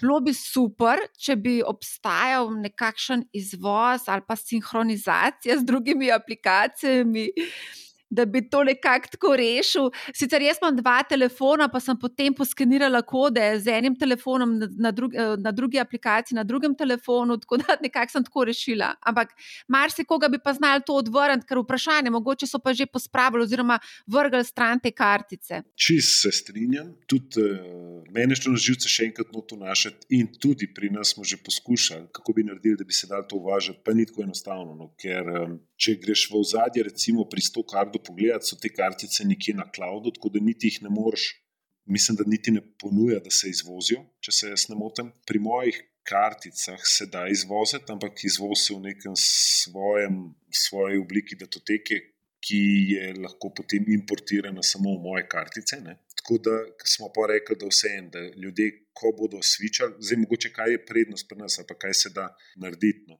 [0.00, 7.30] Bilo bi super, če bi obstajal nekakšen izvoz ali pa sinhronizacija z drugimi aplikacijami
[8.10, 9.90] da bi to nekako tako rešil.
[10.14, 14.90] Sicer jaz imam dva telefona, pa sem potem poskenirala kode z enim telefonom na, na,
[14.90, 18.92] drugi, eh, na drugi aplikaciji, na drugem telefonu, tako da nekako sem tako rešila.
[19.00, 19.34] Ampak
[19.68, 24.44] marsikoga bi pa znali to odvrniti, ker vprašanje, mogoče so pa že pospravili oziroma vrgli
[24.44, 25.62] stran te kartice.
[25.74, 30.68] Čist se strinjam, tudi uh, meni je to živce še enkrat noto našeti in tudi
[30.74, 33.94] pri nas smo že poskušali, kako bi naredili, da bi se dal to uvažati, pa
[33.94, 34.74] ni tako enostavno.
[34.76, 37.64] No, ker um, če greš v ozadje, recimo pri 100
[37.96, 41.32] kartu pogledati, so te kartice nekje na cloudu, tako da niti jih ne moreš
[41.86, 45.12] mislim, da niti ne ponuja, da se izvozijo, če se jaz ne motim.
[45.26, 50.18] Pri mojih karticah se da izvoziti, ampak izvoz v nekem svojem,
[50.50, 52.00] svoji obliki datoteke,
[52.46, 52.58] ki
[52.92, 55.80] je lahko potem importirana samo v moje kartice.
[55.82, 55.96] Ne.
[56.20, 60.52] Tako da smo pa rekli, da vse en, da ljudje, ko bodo svičali, zdaj mogoče
[60.54, 62.28] kaj je prednost pri nas, pa kaj se da
[62.62, 63.06] narediti.
[63.10, 63.18] No.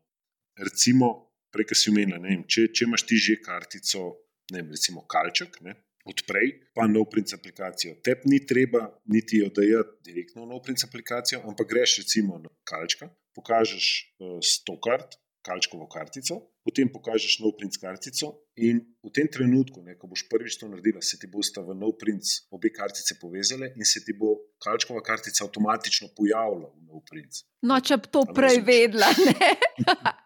[0.62, 1.10] Recimo,
[1.52, 4.06] prej, ki si omenil, če, če imaš ti že kartico,
[4.52, 5.60] ne vem, recimo kalček.
[5.66, 5.76] Ne,
[6.06, 7.96] odprej, pa NoPrints aplikacijo.
[8.04, 13.10] Tep ni treba niti jo dajati direktno v NoPrints aplikacijo, ampak greš recimo na kalčka,
[13.34, 13.86] pokažeš
[14.20, 20.08] eh, 100 kart, kalčkovo kartico, potem pokažeš NoPrints kartico in v tem trenutku, ne, ko
[20.10, 24.14] boš prvič to naredila, se ti bosta v NoPrints obe kartice povezale in se ti
[24.18, 27.46] bo kalčkova kartica avtomatično pojavila v NoPrints.
[27.62, 29.10] No, če bi to prej vedela.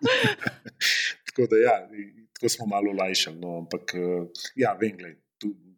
[1.28, 1.76] tako da ja.
[2.41, 4.24] Tako smo malo olajšali, no, ampak uh,
[4.57, 5.18] ja, vem, gledaj,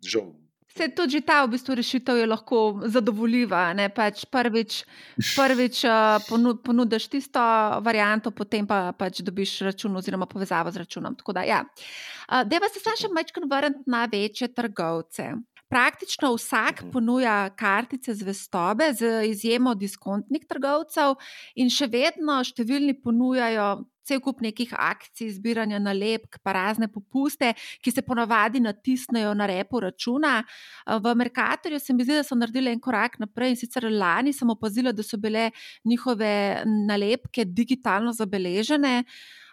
[0.07, 0.31] žal.
[0.73, 2.59] Se tudi ta v bistvu rešitev je lahko
[2.89, 3.67] zadovoljiva.
[3.93, 4.85] Pač prvič
[5.35, 6.23] prvič uh,
[6.65, 7.43] ponudiš tisto
[7.85, 11.19] varianto, potem pa pač dobiš račun oziroma povezavo z računom.
[11.35, 11.61] Da, ja.
[12.31, 15.35] uh, Deva se še majčkrat vrniti na večje trgovce.
[15.73, 16.91] Praktično vsak mhm.
[16.93, 21.17] ponuja kartice zvestobe, z izjemo diskontnih trgovcev,
[21.57, 27.93] in še vedno številni ponujajo cel kup nekih akcij, zbiranja nalepk, pa razne popuste, ki
[27.95, 30.41] se ponavadi natisnejo na repo računa.
[30.87, 34.51] V Merkatorju se mi zdi, da so naredili en korak naprej in sicer lani sem
[34.51, 35.51] opazila, da so bile
[35.89, 36.35] njihove
[36.91, 39.05] nalepke digitalno zabeležene.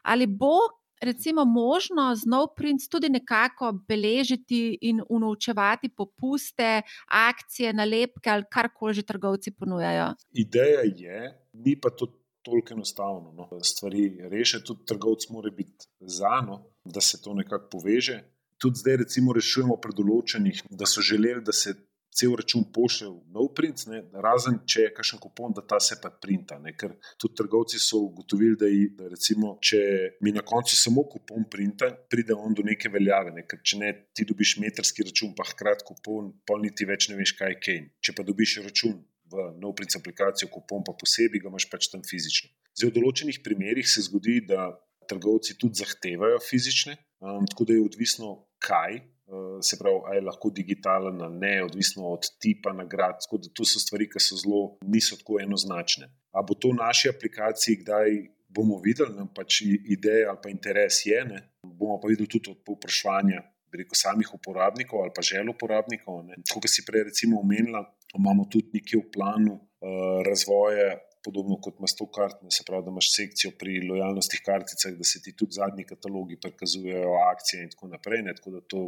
[0.03, 0.57] Ali bo
[1.01, 9.03] recimo možno z NoPrints tudi nekako beležiti in unovčevati popuste, akcije, nalepke ali karkoli že
[9.03, 10.13] trgovci ponujajo?
[10.33, 13.31] Ideja je, mi pa to toliko enostavno.
[13.31, 13.49] No.
[13.63, 18.23] Stvari rešiti, tudi trgovec mora biti za no, da se to nekako poveže.
[18.57, 21.73] Tudi zdaj, recimo, rešujemo pred določenih, da so želeli, da se
[22.16, 25.99] cel račun pošlje v nov print, ne, razen če je kakšen kupon, da ta se
[26.01, 26.57] pa printa.
[26.62, 29.82] Ne, ker tudi trgovci so ugotovili, da, je, da recimo, če
[30.26, 33.34] mi na koncu samo kupon printa, pride on do neke veljave.
[33.36, 37.20] Ne, ker če ne ti dobiš metrski račun, pa hkrati kupon, pa niti več ne
[37.20, 37.80] veš, kaj je kaj.
[38.03, 38.99] Če pa dobiš račun
[39.30, 42.49] v NoPrints aplikacijo, kupon pa posebej, ga imaš pač tam fizično.
[42.74, 44.72] Zdaj, v določenih primerjih se zgodi, da
[45.10, 49.01] trgovci tudi zahtevajo fizične, um, tako da je odvisno, kaj.
[49.30, 53.19] Uh, se pravi, ali je lahko digitalen ali ne, odvisno od tipa nagrad.
[53.21, 56.09] Tako da to so stvari, ki so zelo, niso tako enoznačne.
[56.34, 58.17] Ali bo to v naši aplikaciji, kdaj
[58.49, 61.43] bomo videli, nam pač ideja ali pa interes je, ne?
[61.61, 66.23] bomo pa videli tudi od povpraševanja rekel, samih uporabnikov ali pa žel uporabnikov.
[66.49, 67.84] Kot si prej recimo omenila,
[68.17, 70.97] imamo tudi nekaj v planu uh, razvoja.
[71.19, 75.19] Podobno kot imaš to karto, se pravi, da imaš sekcijo pri lojalnostnih karticah, da se
[75.21, 78.23] ti tudi zadnji katalogi prikazujejo, akcije in tako naprej.
[78.23, 78.34] Ne?
[78.38, 78.84] Tako da to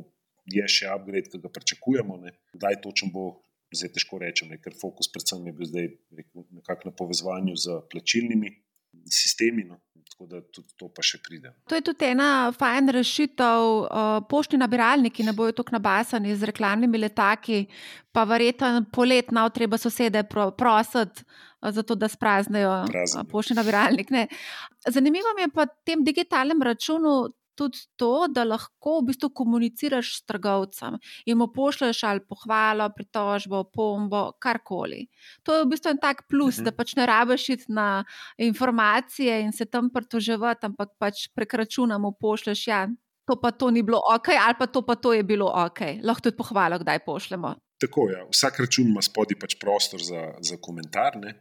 [0.45, 2.17] je še upgrade, ki ga pričakujemo.
[2.55, 3.25] Kdaj točno bo,
[3.73, 5.87] zdaj težko rečem, ker fokus predvsem je bil zdaj
[6.57, 8.51] nekako na povezovanju z plačilnimi
[9.07, 9.67] sistemi.
[9.69, 9.79] No?
[10.21, 11.53] tako da tudi to pa še pride.
[11.69, 13.67] To je tudi ena fajn rešitev.
[14.29, 17.65] Poštni nabiralniki ne bojo tako nabasani z reklamnimi letaki,
[18.11, 20.23] pa verjetno poletno treba sosede
[20.57, 21.25] prositi.
[21.61, 22.71] Zato, da spraznejo
[23.29, 24.09] poštni nabiralnik.
[24.09, 24.25] Ne.
[24.89, 30.25] Zanimivo je pa v tem digitalnem računu tudi to, da lahko v bistvu komuniciraš s
[30.29, 35.05] trgovcem in mu pošlješ ali pohvalo, pritožbo, pombo, karkoli.
[35.43, 36.69] To je v bistvu en tak plus, mhm.
[36.69, 38.03] da pač ne rabiš iti na
[38.37, 42.87] informacije in se tam pritoževati, ampak pač prek računa mu pošlješ, ja,
[43.27, 46.03] to pa to ni bilo ok, ali pa to pa to je bilo ok.
[46.03, 47.55] Lahko tudi pohvalo, kdaj pošljemo.
[47.81, 48.25] Tako je, ja.
[48.29, 51.17] vsak račun ima spodaj pač prostor za, za komentar.
[51.17, 51.33] Ne?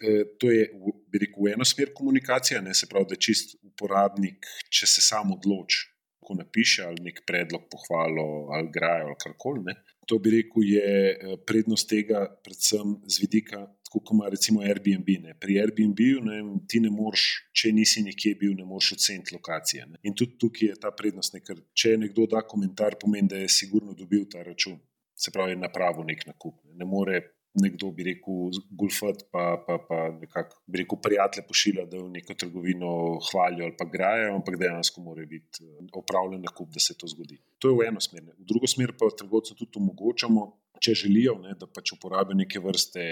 [0.00, 0.68] Eh, to je,
[1.08, 5.32] bi rekel, v eno smer komunikacija, ne se pravi, da čist uporabnik, če se sam
[5.36, 5.86] odloči,
[6.26, 9.76] ko napiše ali nek predlog, pohvalo ali grajo ali karkoli.
[10.06, 15.08] To bi rekel, je eh, prednost tega, predvsem z vidika, tako kot ima recimo Airbnb.
[15.22, 15.36] Ne.
[15.40, 16.22] Pri Airbnb-ju
[16.68, 19.86] ti ne moreš, če nisi nekje bil, ne moreš oceniti lokacije.
[19.86, 20.02] Ne.
[20.02, 23.48] In tudi tukaj je ta prednost, ne, ker če nekdo da komentar, pomeni, da je
[23.52, 24.78] sigurno dobil ta račun.
[25.16, 26.58] Se pravi, je napravil nek nakup.
[26.66, 27.22] Ne, ne more
[27.62, 32.34] nekdo bi rekel, gulfat, pa, pa, pa nekako bi rekel, prijatelje pošilja, da v neko
[32.34, 32.90] trgovino
[33.30, 37.40] hvalijo ali pa grajo, ampak dejansko mora biti eh, opravljen nakup, da se to zgodi.
[37.58, 38.28] To je v eno smer.
[38.38, 40.46] V drugo smer pa trgovcem tudi omogočamo,
[40.80, 43.06] če želijo, ne, da pač uporabijo neke vrste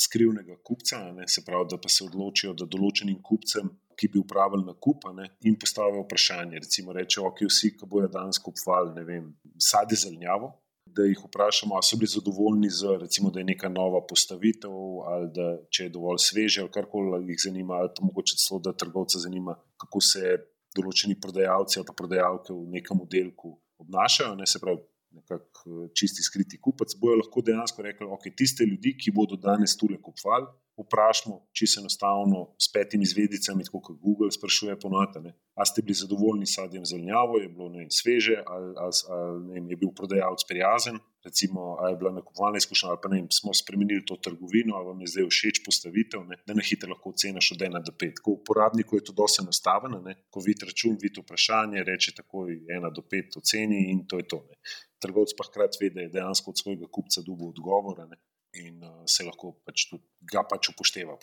[0.00, 3.70] skrivnega kupca, ne, se pravi, da pa se odločijo, da določenim kupcem.
[4.00, 5.02] Ki bi upravili nakup
[5.44, 6.62] in postavili vprašanje.
[6.64, 9.26] Recimo, reče, ok, vsi, ki bojo danes kupovali, ne vem,
[9.60, 10.48] sadje zelenjavo,
[10.96, 14.74] da jih vprašamo, ali so bili zadovoljni z, recimo, da je neka nova postavitev,
[15.12, 18.72] ali da če je dovolj sveže, ali karkoli jih zanima, ali pa mogoče celo, da
[18.72, 20.36] trgovca zanima, kako se
[20.76, 24.36] določeni prodajalci ali prodajalke v nekem oddelku obnašajo.
[24.38, 24.82] Ne, se pravi,
[25.16, 29.76] nekako čisti skriti kupec, bojo lahko dejansko rekli, da okay, tiste ljudi, ki bodo danes
[29.78, 30.46] tule kupovali,
[30.78, 35.32] vprašamo, se enostavno s petimi zvezdicami, tako kot Google, sprašuje ponovite.
[35.54, 39.70] A ste bili zadovoljni s sadjem zelenjavo, je bilo vem, sveže, ali, ali, ali vem,
[39.70, 44.04] je bil prodajalec prijazen, recimo, ali je bila nakupovalna izkušnja, ali pa ne, smo spremenili
[44.06, 47.62] to trgovino, ali vam je zdaj všeč postavitev, ne, da na hitro lahko oceniš od
[47.68, 48.22] ena do pet.
[48.24, 50.00] Ko uporabniku je to dosti enostavno,
[50.30, 54.44] ko vidi račun, vidi vprašanje, reče takoj ena do pet oceni in to je to.
[54.48, 54.56] Ne.
[55.00, 58.08] Trgovec pa hkrati ve, da je dejansko od svojega kupca dobil odgovore
[58.52, 61.14] in uh, se lahko pač tudi ga pač upošteva.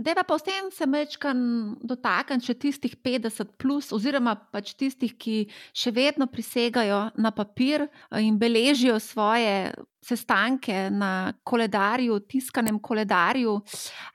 [0.00, 1.40] Deva pa vsem se mečkan
[1.84, 5.44] dotakniti še tistih 50, plus, oziroma pač tistih, ki
[5.76, 7.86] še vedno prisegajo na papir
[8.18, 9.72] in beležijo svoje.
[10.00, 13.58] Sestanke na koledarju, tiskanem koledarju,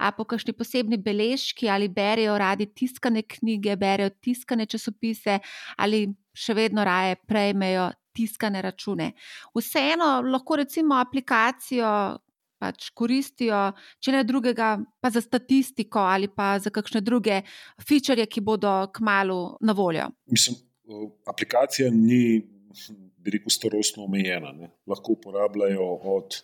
[0.01, 5.37] ali po kakšni posebni beležki, ali berijo radi tiskane knjige, berijo tiskane časopise,
[5.77, 9.11] ali še vedno raje prejmejo tiskane račune.
[9.53, 11.91] Vseeno lahko recimo aplikacijo
[12.61, 13.59] pač koristijo,
[14.03, 17.41] če ne drugega, pa za statistiko ali pa za kakšne druge
[17.81, 20.07] feature, ki bodo kmalo na voljo.
[20.31, 20.57] Mislim,
[21.27, 22.41] aplikacija ni,
[23.17, 24.53] bi rekel, starostno omejena.
[24.55, 24.71] Ne.
[24.87, 26.39] Lahko uporabljajo od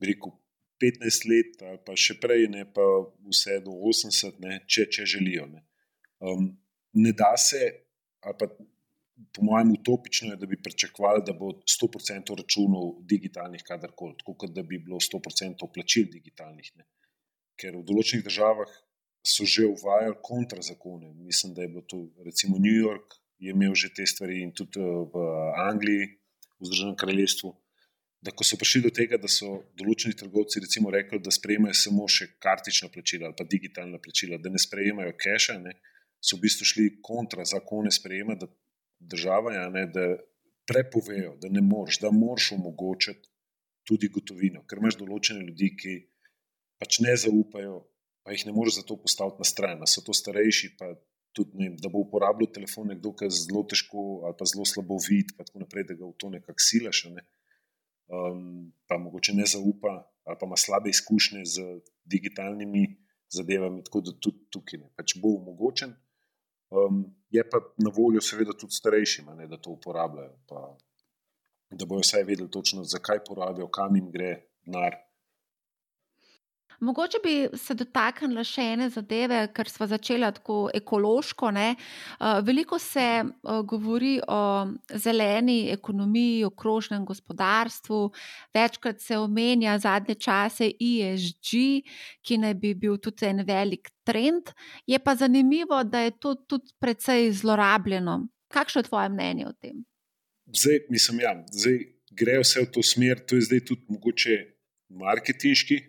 [0.00, 0.34] rekel,
[0.80, 2.84] 15 let ali pa še prej, ne pa
[3.28, 5.46] vse do 80, ne, če, če želijo.
[5.50, 5.64] Ne.
[6.24, 6.50] Um,
[6.96, 7.60] ne da se,
[8.24, 8.48] ali pa
[9.34, 14.54] po mojem, utopično je, da bi pričakovali, da bo 100% računov digitalnih, kadarkoli, tako kot
[14.56, 16.72] da bi bilo 100% plačil digitalnih.
[16.76, 16.86] Ne.
[17.60, 18.70] Ker v določenih državah
[19.26, 21.12] so že uvajali kontrazakone.
[21.14, 24.80] Mislim, da je bilo to, recimo, New York je imel že te stvari in tudi
[24.80, 25.24] eh, v
[25.68, 26.06] Angliji,
[26.60, 27.52] v Združenem kraljestvu.
[28.20, 32.04] Da, ko so prišli do tega, da so določeni trgovci recimo rekli, da sprejemajo samo
[32.04, 35.56] še kartična plačila ali pa digitalna plačila, da ne sprejemajo keša,
[36.20, 38.44] so v bistvu šli kontra zakone sprejema, da
[39.00, 40.06] država, ja, ne, da
[40.68, 43.28] prepovejo, da ne moreš, da moraš omogočiti
[43.88, 45.94] tudi gotovino, ker imaš določene ljudi, ki
[46.80, 47.80] pač ne zaupajo,
[48.22, 49.82] pa jih ne moreš zato postaviti na stran.
[49.90, 50.92] So to starejši, pa
[51.36, 54.98] tudi ne, da bo uporabljal telefon nekdo, ki je zelo težko ali pa zelo slabo
[55.08, 57.04] vid, pa tako naprej, da ga v to nekako silaš.
[57.14, 57.26] Ne.
[58.10, 59.96] Um, pa mogoče ne zaupa,
[60.26, 61.66] ali pa ima slabe izkušnje z
[62.10, 62.84] digitalnimi
[63.30, 64.90] zadevami, tako da tudi tukaj ne.
[64.98, 65.94] Pač bo omogočen.
[66.70, 70.34] Um, je pa na voljo, seveda, tudi starejšim, ne, da to uporabljajo.
[70.48, 70.76] Pa,
[71.70, 74.30] da bojo vsaj vedeli točno, zakaj porabijo, kam jim gre
[74.66, 74.96] denar.
[76.80, 81.50] Mogoče bi se dotaknila še ene zadeve, ker smo začeli tako ekološko.
[81.52, 81.74] Ne?
[81.76, 84.40] Eh, veliko se eh, govori o
[84.96, 88.00] zeleni ekonomiji, o krožnem gospodarstvu,
[88.56, 91.52] večkrat se omenja zadnje čase ESG,
[92.24, 94.54] ki naj bi bil tudi en velik trend.
[94.88, 98.22] Je pa zanimivo, da je to tudi precej zlorabljeno.
[98.48, 99.84] Kakšno je tvoje mnenje o tem?
[100.48, 101.78] Zdaj, mislim, ja, zdaj
[102.10, 104.42] gre vse v to smer, to je zdaj tudi mogoče
[104.88, 105.84] marketinški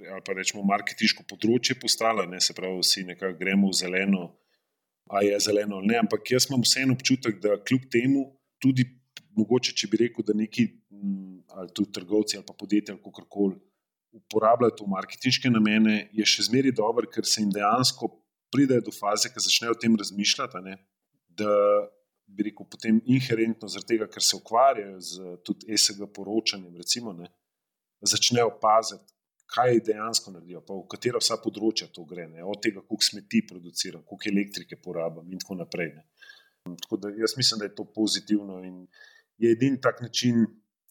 [0.00, 4.24] ali pa rečemo, marketinško področje postala, ne, se pravi, vsi nekako gremo v zeleno,
[5.10, 6.00] a je zeleno ali ne.
[6.02, 8.24] Ampak jaz imam vseeno občutek, da kljub temu,
[8.62, 8.86] tudi
[9.36, 10.66] mogoče, če bi rekel, da neki
[11.54, 13.56] ali tudi trgovci ali pa podjetja ali kako koli
[14.14, 18.08] uporabljajo to v marketinške namene, je še zmeraj dobro, ker se jim dejansko
[18.54, 20.62] pridejo do faze, ki začnejo o tem razmišljati.
[20.62, 20.76] Ne,
[21.34, 21.50] da
[22.30, 27.26] bi rekel, potem inherentno, zaradi tega, ker se ukvarjajo z tudi SG poročanjem, recimo, ne,
[28.06, 29.13] začnejo opaziti,
[29.50, 32.44] kaj dejansko naredijo, pa v katero vsa področja to gre, ne?
[32.44, 35.92] od tega, koliko smeti produciram, koliko elektrike porabim in tako naprej.
[35.98, 36.04] Ne?
[36.82, 38.86] Tako da jaz mislim, da je to pozitivno in
[39.38, 40.46] je edini tak način,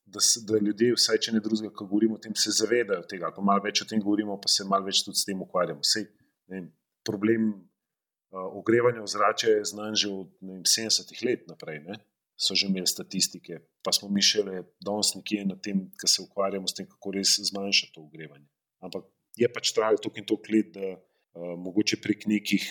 [0.05, 3.31] da, se, da ljudje, vsaj če ne drugega, ko govorimo o tem, se zavedajo tega,
[3.33, 5.81] pa malo več o tem govorimo, pa se malo več tudi s tem ukvarjamo.
[5.87, 6.05] Sej,
[6.53, 6.65] ne,
[7.07, 11.81] problem uh, ogrevanja ozračja je znan že od 70-ih let naprej.
[11.87, 11.97] Ne?
[12.35, 16.67] So že imeli statistike, pa smo mi šele danes nekje na tem, ki se ukvarjamo
[16.67, 18.47] s tem, kako res zmanjšati to ogrevanje.
[18.83, 19.05] Ampak
[19.37, 22.65] je pač trajalo toliko in toliko let, da uh, mogoče prek nekih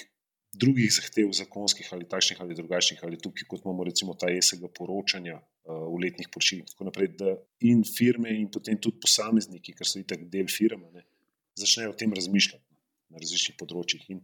[0.53, 5.39] drugih zahtev, zakonskih ali takšnih ali drugačnih, ali tukaj, kot imamo recimo ta ESG poročanja
[5.39, 9.89] uh, v letnih poročilih, in tako naprej, da in firme, in potem tudi posamezniki, ker
[9.89, 11.07] so itak del firme, ne,
[11.57, 12.72] začnejo o tem razmišljati
[13.13, 14.07] na različnih področjih.
[14.15, 14.23] In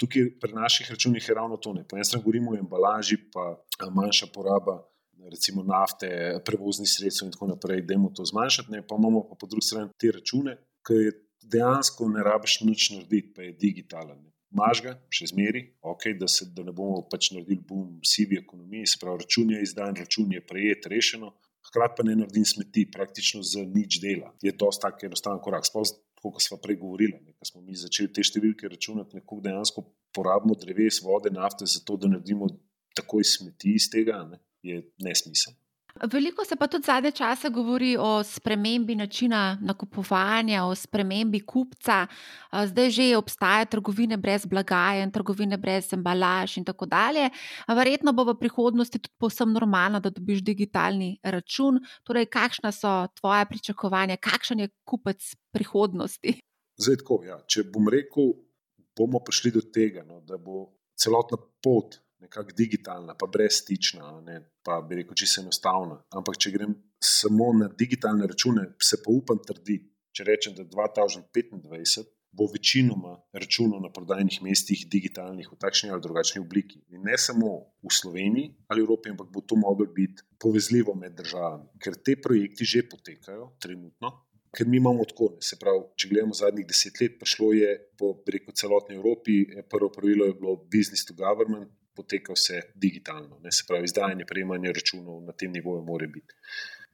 [0.00, 1.74] tukaj pri naših računih je ravno to.
[1.76, 1.84] Ne.
[1.88, 3.50] Po eni strani govorimo o embalaži, pa
[3.94, 4.80] manjša poraba.
[5.28, 6.08] Recimo nafte,
[6.46, 8.84] prevozni sredstva, in tako naprej, da imamo to zmanjšati, ne?
[8.86, 10.54] pa imamo pa po drugi strani te račune,
[10.86, 11.10] ki
[11.42, 14.20] dejansko ne rabiš nič narediti, pa je digitalen.
[14.54, 18.94] Maž ga, še zmeri, okay, da, se, da ne bomo pač naredili v sivi ekonomiji,
[18.94, 21.34] se pravi, račun je izdan, račun je prejet, rešeno,
[21.68, 24.32] hkrati pa ne naredim smeti, praktično za nič dela.
[24.42, 25.68] Je to tako enostaven korak.
[25.68, 25.90] Sploh
[26.22, 29.84] kot smo prej govorili, ko smo mi začeli te številke računati, kako dejansko
[30.16, 32.48] porabimo dreves, vode, nafte, zato da naredimo
[32.98, 35.58] takoj smeti iz tega, ne, je nesmiselno.
[36.06, 42.06] Veliko se pa tudi zadnje čase govori o spremembi načina nakupovanja, o spremembi kupca.
[42.66, 47.30] Zdaj že obstajajo trgovine brez blagajen, trgovine brez embalaž in tako dalje.
[47.68, 51.80] Verjetno bo v prihodnosti tudi povsem normalno, da dobiš digitalni račun.
[52.04, 56.40] Torej, kakšna so tvoje pričakovanja, kakšen je kupec prihodnosti?
[56.78, 57.40] Zdaj, tako, ja.
[57.46, 58.36] Če bom rekel,
[58.96, 60.68] bomo prišli do tega, no, da bo
[60.98, 66.00] celotna pot nekako digitalna, pa brezstična, ne, pa bi rekel, čisto enostavna.
[66.18, 72.08] Ampak, če grem samo na digitalne račune, se pa upam trditi, če rečem, da 2025
[72.38, 76.82] bo večinoma računov na prodajnih mestih digitalnih v takšni ali drugačni obliki.
[76.92, 81.68] In ne samo v Sloveniji ali Evropi, ampak bo to moglo biti povezljivo med državami,
[81.82, 84.12] ker te projekti že potekajo trenutno.
[84.52, 87.68] Ker mi imamo tako, se pravi, če gledamo zadnjih deset let, pa šlo je
[88.00, 93.52] po rekel, celotni Evropi, prvo pravilo je bilo business to government, poteka vse digitalno, ne,
[93.52, 96.38] se pravi, izdajanje, prejemanje računov na tem nivoju mora biti.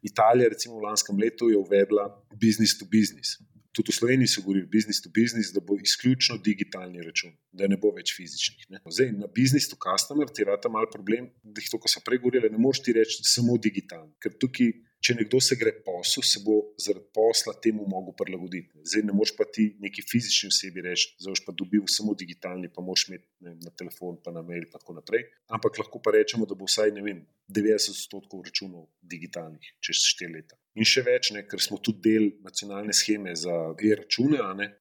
[0.05, 2.09] Italija, recimo v lanskem letu, je uvedla
[2.41, 3.39] business to business.
[3.75, 7.79] Tudi v Sloveniji so govorili business to business, da bo izključno digitalni račun, da ne
[7.81, 8.69] bo več fizičnih.
[8.71, 8.81] Ne.
[8.87, 12.53] Zdaj, na business to customer ti rata mal problem, da jih to, ko so pregovorili,
[12.53, 14.13] ne moreš ti reči samo digitalno.
[14.23, 14.71] Ker tukaj
[15.05, 18.73] če nekdo se gre posel, se bo zaradi posla temu mogel prilagoditi.
[18.89, 22.73] Zdaj ne moreš pa ti neki fizični osebi reči, da boš pa dobil samo digitalni,
[22.73, 25.27] pa moš imeti vem, na telefon, pa na mail, in tako naprej.
[25.53, 27.21] Ampak lahko pa rečemo, da bo vsaj vem,
[27.53, 30.57] 90% računov digitalnih čez 4 leta.
[30.75, 34.41] In še več, ne, ker smo tudi del nacionalne scheme za e-račune,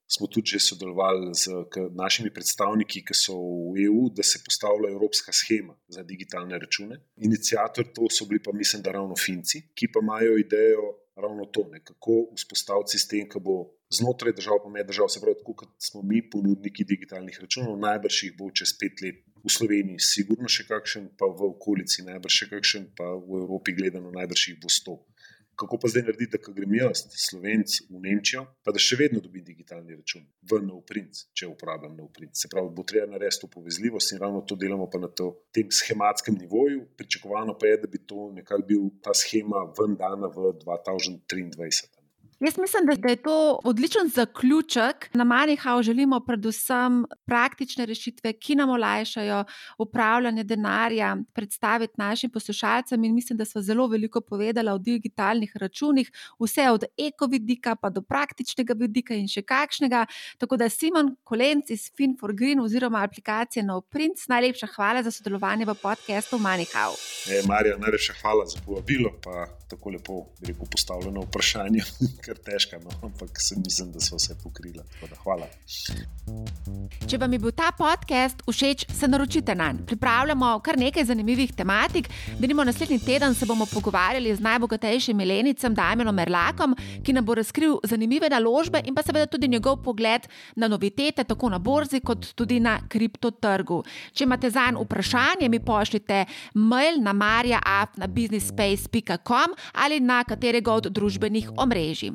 [0.09, 1.53] smo tudi že sodelovali z
[1.93, 3.35] našimi predstavniki, ki so
[3.75, 6.97] v EU, da se postavlja evropska schema za digitalne račune.
[7.21, 11.67] Inicijator to so bili pa, mislim, da ravno Finci, ki pa imajo idejo ravno to,
[11.69, 13.59] ne, kako vzpostaviti sistem, ki bo
[13.93, 18.23] znotraj držav, pa med držav, se pravi, tako kot smo mi ponudniki digitalnih računov, najbrž
[18.23, 19.21] jih bo čez pet let.
[19.43, 24.09] V Sloveniji, sigurno še kakšen, pa v okolici, najbrž še kakšen, pa v Evropi, gledano,
[24.15, 25.01] najbrž jih bo sto
[25.55, 29.45] kako pa zdaj narediti, da grem jaz, slovenc, v Nemčijo, pa da še vedno dobim
[29.45, 32.35] digitalni račun, v Novprinc, če uporabljam Novprinc.
[32.37, 35.71] Se pravi, bo treba narediti to povezljivost in ravno to delamo pa na to, tem
[35.71, 36.87] schematskem nivoju.
[36.97, 42.02] Pričakovano pa je, da bi to nekako bil ta schema ven dana v 2023.
[42.43, 45.09] Jaz mislim, da je to odličen zaključek.
[45.13, 49.43] Na Manihau želimo predvsem praktične rešitve, ki nam olajšajo
[49.77, 53.03] upravljanje denarja, predstaviti našim poslušalcem.
[53.03, 58.01] In mislim, da smo zelo veliko povedali o digitalnih računih, vse od ekovidika pa do
[58.01, 60.05] praktičnega vidika in še kakšnega.
[60.37, 66.39] Tako da Simon Kolenc iz Fin4Green oziroma aplikacije NoPrinc, najlepša hvala za sodelovanje v podkastu
[66.39, 66.91] Manihau.
[67.31, 71.87] E, Marja, najlepša hvala za povabilo, pa tako lepo, rekel, postavljeno vprašanje.
[72.33, 72.89] kar težka, no?
[73.03, 74.83] ampak se mislim, da so vse pokrila.
[75.23, 75.47] Hvala.
[77.07, 79.85] Če vam je bil ta podcast všeč, se naročite na njega.
[79.85, 82.09] Pripravljamo kar nekaj zanimivih tematik.
[82.39, 87.77] Denimo naslednji teden se bomo pogovarjali z najbogatejšim milenicem Damienom Merlakom, ki nam bo razkril
[87.83, 92.59] zanimive naložbe in pa seveda tudi njegov pogled na novitete, tako na borzi, kot tudi
[92.59, 93.83] na kriptotrgu.
[94.13, 101.49] Če imate za njega vprašanje, mi pošljite mail na marjaaf.businessspace.com ali na katerega od družbenih
[101.57, 102.11] omrežij.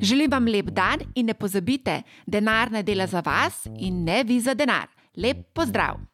[0.00, 4.40] Želim vam lep dan in ne pozabite, denar ne dela za vas in ne vi
[4.40, 4.88] za denar.
[5.16, 6.09] Lep pozdrav!